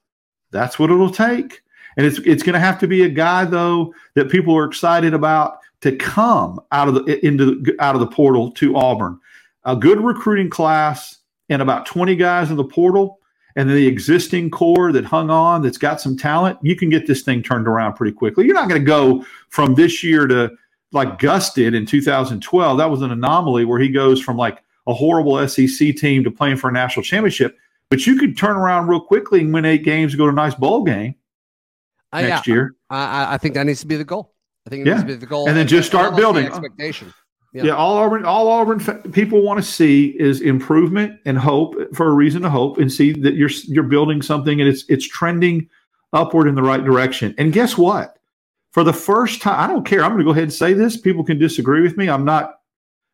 that's 0.52 0.78
what 0.78 0.92
it'll 0.92 1.10
take. 1.10 1.62
And 1.96 2.06
it's 2.06 2.20
it's 2.20 2.44
going 2.44 2.54
to 2.54 2.60
have 2.60 2.80
to 2.80 2.88
be 2.88 3.04
a 3.04 3.10
guy 3.10 3.46
though 3.46 3.94
that 4.14 4.30
people 4.30 4.56
are 4.56 4.66
excited 4.66 5.14
about 5.14 5.60
to 5.82 5.96
come 5.96 6.60
out 6.72 6.88
of 6.88 6.94
the 6.94 7.26
into 7.26 7.64
out 7.80 7.96
of 7.96 8.02
the 8.02 8.08
portal 8.08 8.52
to 8.52 8.76
Auburn. 8.76 9.20
A 9.64 9.76
good 9.76 10.00
recruiting 10.00 10.50
class 10.50 11.18
and 11.50 11.62
about 11.62 11.86
20 11.86 12.16
guys 12.16 12.52
in 12.52 12.58
the 12.58 12.64
portal 12.64 13.20
and 13.56 13.68
then 13.68 13.76
the 13.76 13.88
existing 13.88 14.52
core 14.52 14.92
that 14.92 15.06
hung 15.06 15.32
on 15.32 15.64
that's 15.64 15.80
got 15.80 16.00
some 16.00 16.16
talent, 16.16 16.60
you 16.62 16.76
can 16.76 16.90
get 16.90 17.08
this 17.08 17.24
thing 17.24 17.42
turned 17.42 17.68
around 17.68 17.96
pretty 17.96 18.12
quickly. 18.12 18.46
You're 18.46 18.54
not 18.54 18.70
going 18.70 18.80
to 18.80 18.86
go 18.86 19.26
from 19.50 19.74
this 19.74 20.04
year 20.04 20.28
to 20.28 20.52
like 20.92 21.20
Gus 21.20 21.54
did 21.54 21.74
in 21.74 21.86
2012. 21.86 22.78
That 22.78 22.90
was 22.90 23.02
an 23.02 23.12
anomaly 23.12 23.66
where 23.66 23.80
he 23.80 23.90
goes 23.90 24.22
from 24.22 24.38
like 24.38 24.64
a 24.88 24.94
horrible 24.94 25.46
SEC 25.48 25.96
team 25.96 26.24
to 26.24 26.32
playing 26.32 26.58
for 26.58 26.70
a 26.70 26.74
national 26.74 27.04
championship. 27.04 27.58
But 27.90 28.06
you 28.06 28.18
could 28.18 28.38
turn 28.38 28.56
around 28.56 28.88
real 28.88 29.00
quickly 29.00 29.42
and 29.42 29.54
win 29.54 29.66
eight 29.66 29.84
games 29.84 30.14
and 30.14 30.18
go 30.18 30.26
to 30.26 30.32
a 30.32 30.36
nice 30.36 30.56
bowl 30.56 30.84
game 30.84 31.16
uh, 32.12 32.22
next 32.22 32.48
yeah, 32.48 32.54
year. 32.54 32.76
I, 32.90 33.36
I, 33.36 33.38
think 33.38 33.56
that 33.56 33.66
needs 33.66 33.82
to 33.82 33.88
be 33.88 33.96
the 33.96 34.04
goal. 34.04 34.34
I 34.66 34.70
think 34.70 34.82
it 34.82 34.88
yeah. 34.88 34.94
needs 34.96 35.04
to 35.04 35.08
be 35.08 35.16
the 35.16 35.26
goal. 35.26 35.48
And 35.48 35.56
then 35.56 35.68
just 35.68 35.88
start 35.88 36.16
building. 36.16 36.46
expectation. 36.46 37.14
Yeah. 37.54 37.64
yeah. 37.64 37.76
all 37.76 37.98
Auburn, 37.98 38.26
all 38.26 38.50
Auburn 38.50 38.80
people 39.12 39.42
want 39.42 39.58
to 39.58 39.64
see 39.64 40.08
is 40.20 40.42
improvement 40.42 41.20
and 41.26 41.38
hope 41.38 41.76
for 41.96 42.08
a 42.08 42.12
reason 42.12 42.42
to 42.42 42.50
hope 42.50 42.78
and 42.78 42.92
see 42.92 43.14
that 43.14 43.36
you're 43.36 43.50
you're 43.66 43.84
building 43.84 44.22
something 44.22 44.60
and 44.60 44.70
it's 44.70 44.84
it's 44.90 45.08
trending 45.08 45.70
upward 46.12 46.48
in 46.48 46.56
the 46.56 46.62
right 46.62 46.84
direction. 46.84 47.34
And 47.38 47.54
guess 47.54 47.78
what? 47.78 48.17
For 48.78 48.84
the 48.84 48.94
first 48.94 49.42
time, 49.42 49.60
I 49.60 49.66
don't 49.66 49.88
care. 49.88 50.04
I'm 50.04 50.12
going 50.12 50.20
to 50.20 50.24
go 50.24 50.30
ahead 50.30 50.44
and 50.44 50.54
say 50.54 50.72
this. 50.72 50.96
People 50.96 51.24
can 51.24 51.40
disagree 51.40 51.82
with 51.82 51.98
me. 51.98 52.10
I'm 52.10 52.24
not, 52.24 52.60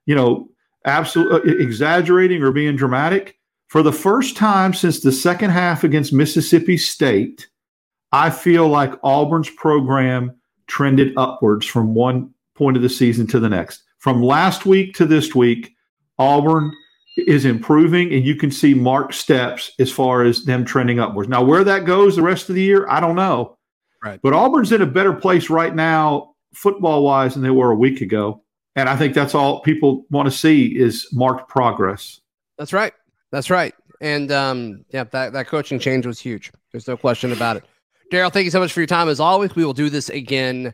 you 0.05 0.13
know, 0.13 0.49
absolutely 0.85 1.53
uh, 1.53 1.55
exaggerating 1.57 2.43
or 2.43 2.51
being 2.51 2.75
dramatic. 2.75 3.39
For 3.69 3.81
the 3.81 3.93
first 3.93 4.35
time 4.35 4.73
since 4.73 4.99
the 4.99 5.13
second 5.13 5.51
half 5.51 5.85
against 5.85 6.11
Mississippi 6.11 6.75
State, 6.75 7.47
I 8.11 8.29
feel 8.29 8.67
like 8.67 8.99
Auburn's 9.03 9.49
program 9.51 10.35
trended 10.67 11.13
upwards 11.15 11.65
from 11.65 11.93
one 11.93 12.33
point 12.55 12.75
of 12.75 12.83
the 12.83 12.89
season 12.89 13.25
to 13.27 13.39
the 13.39 13.47
next. 13.47 13.83
From 13.99 14.21
last 14.21 14.65
week 14.65 14.93
to 14.95 15.05
this 15.05 15.33
week, 15.33 15.73
Auburn 16.19 16.73
is 17.15 17.45
improving, 17.45 18.11
and 18.11 18.25
you 18.25 18.35
can 18.35 18.51
see 18.51 18.73
marked 18.73 19.13
steps 19.13 19.71
as 19.79 19.89
far 19.89 20.25
as 20.25 20.43
them 20.43 20.65
trending 20.65 20.99
upwards. 20.99 21.29
Now, 21.29 21.41
where 21.41 21.63
that 21.63 21.85
goes 21.85 22.17
the 22.17 22.21
rest 22.21 22.49
of 22.49 22.55
the 22.55 22.63
year, 22.63 22.85
I 22.89 22.99
don't 22.99 23.15
know. 23.15 23.57
Right. 24.03 24.19
But 24.21 24.33
Auburn's 24.33 24.71
in 24.71 24.81
a 24.81 24.85
better 24.85 25.13
place 25.13 25.49
right 25.49 25.73
now, 25.73 26.35
football 26.53 27.03
wise, 27.03 27.35
than 27.35 27.43
they 27.43 27.49
were 27.49 27.71
a 27.71 27.75
week 27.75 28.01
ago. 28.01 28.43
And 28.75 28.89
I 28.89 28.95
think 28.95 29.13
that's 29.13 29.35
all 29.35 29.61
people 29.61 30.05
want 30.09 30.29
to 30.29 30.35
see 30.35 30.77
is 30.77 31.07
marked 31.13 31.47
progress. 31.47 32.19
That's 32.57 32.73
right. 32.73 32.93
That's 33.31 33.49
right. 33.49 33.73
And 34.01 34.31
um, 34.31 34.83
yeah, 34.89 35.05
that, 35.05 35.33
that 35.33 35.47
coaching 35.47 35.79
change 35.79 36.05
was 36.05 36.19
huge. 36.19 36.51
There's 36.71 36.87
no 36.87 36.97
question 36.97 37.31
about 37.31 37.57
it. 37.57 37.63
Darrell, 38.11 38.29
thank 38.29 38.45
you 38.45 38.51
so 38.51 38.59
much 38.59 38.73
for 38.73 38.81
your 38.81 38.87
time. 38.87 39.07
As 39.07 39.19
always, 39.19 39.55
we 39.55 39.63
will 39.63 39.73
do 39.73 39.89
this 39.89 40.09
again 40.09 40.73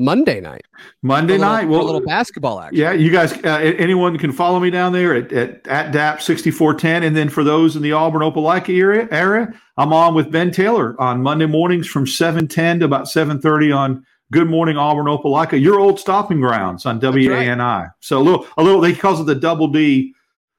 Monday 0.00 0.40
night. 0.40 0.64
Monday 1.02 1.34
little, 1.34 1.52
night. 1.52 1.68
Well, 1.68 1.82
a 1.82 1.84
little 1.84 2.00
basketball 2.00 2.58
action. 2.58 2.78
Yeah, 2.78 2.92
you 2.92 3.10
guys, 3.10 3.34
uh, 3.44 3.74
anyone 3.78 4.16
can 4.16 4.32
follow 4.32 4.58
me 4.58 4.70
down 4.70 4.94
there 4.94 5.14
at, 5.14 5.30
at, 5.30 5.66
at 5.66 5.92
DAP 5.92 6.22
6410. 6.22 7.02
And 7.02 7.14
then 7.14 7.28
for 7.28 7.44
those 7.44 7.76
in 7.76 7.82
the 7.82 7.92
Auburn 7.92 8.22
Opelika 8.22 8.74
area, 8.76 9.06
area, 9.10 9.52
I'm 9.76 9.92
on 9.92 10.14
with 10.14 10.32
Ben 10.32 10.52
Taylor 10.52 10.98
on 10.98 11.22
Monday 11.22 11.44
mornings 11.44 11.86
from 11.86 12.06
710 12.06 12.78
to 12.78 12.86
about 12.86 13.08
730 13.08 13.72
on 13.72 14.06
Good 14.32 14.48
Morning 14.48 14.78
Auburn 14.78 15.04
Opelika, 15.04 15.60
your 15.60 15.78
old 15.78 16.00
stopping 16.00 16.40
grounds 16.40 16.86
on 16.86 16.98
WANI. 16.98 17.58
Right. 17.58 17.88
So 18.00 18.18
a 18.18 18.22
little, 18.22 18.46
a 18.56 18.62
little, 18.62 18.80
they 18.80 18.94
calls 18.94 19.20
it 19.20 19.24
the 19.24 19.34
double 19.34 19.68
D 19.68 20.14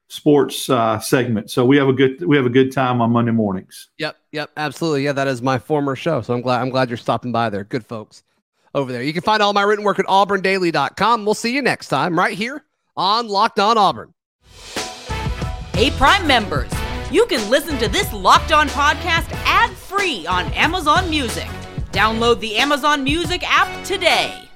sports 0.06 0.70
uh, 0.70 1.00
segment. 1.00 1.50
So 1.50 1.64
we 1.64 1.78
have 1.78 1.88
a 1.88 1.92
good, 1.92 2.24
we 2.24 2.36
have 2.36 2.46
a 2.46 2.50
good 2.50 2.70
time 2.70 3.00
on 3.00 3.10
Monday 3.10 3.32
mornings. 3.32 3.88
Yep. 3.98 4.16
Yep. 4.30 4.50
Absolutely. 4.56 5.02
Yeah. 5.02 5.12
That 5.12 5.26
is 5.26 5.42
my 5.42 5.58
former 5.58 5.96
show. 5.96 6.20
So 6.20 6.32
I'm 6.32 6.42
glad, 6.42 6.60
I'm 6.60 6.70
glad 6.70 6.90
you're 6.90 6.96
stopping 6.96 7.32
by 7.32 7.50
there. 7.50 7.64
Good 7.64 7.84
folks 7.84 8.22
over 8.74 8.92
there. 8.92 9.02
You 9.02 9.12
can 9.12 9.22
find 9.22 9.42
all 9.42 9.52
my 9.52 9.62
written 9.62 9.84
work 9.84 9.98
at 9.98 10.06
auburndaily.com. 10.06 11.24
We'll 11.24 11.34
see 11.34 11.54
you 11.54 11.62
next 11.62 11.88
time 11.88 12.18
right 12.18 12.36
here 12.36 12.64
on 12.96 13.28
Locked 13.28 13.60
On 13.60 13.78
Auburn. 13.78 14.14
Hey, 15.74 15.90
Prime 15.90 16.26
members, 16.26 16.70
you 17.10 17.26
can 17.26 17.48
listen 17.50 17.78
to 17.78 17.88
this 17.88 18.12
Locked 18.12 18.52
On 18.52 18.68
podcast 18.68 19.30
ad 19.44 19.70
free 19.70 20.26
on 20.26 20.52
Amazon 20.52 21.08
Music. 21.08 21.48
Download 21.92 22.40
the 22.40 22.56
Amazon 22.56 23.04
Music 23.04 23.42
app 23.44 23.84
today. 23.84 24.48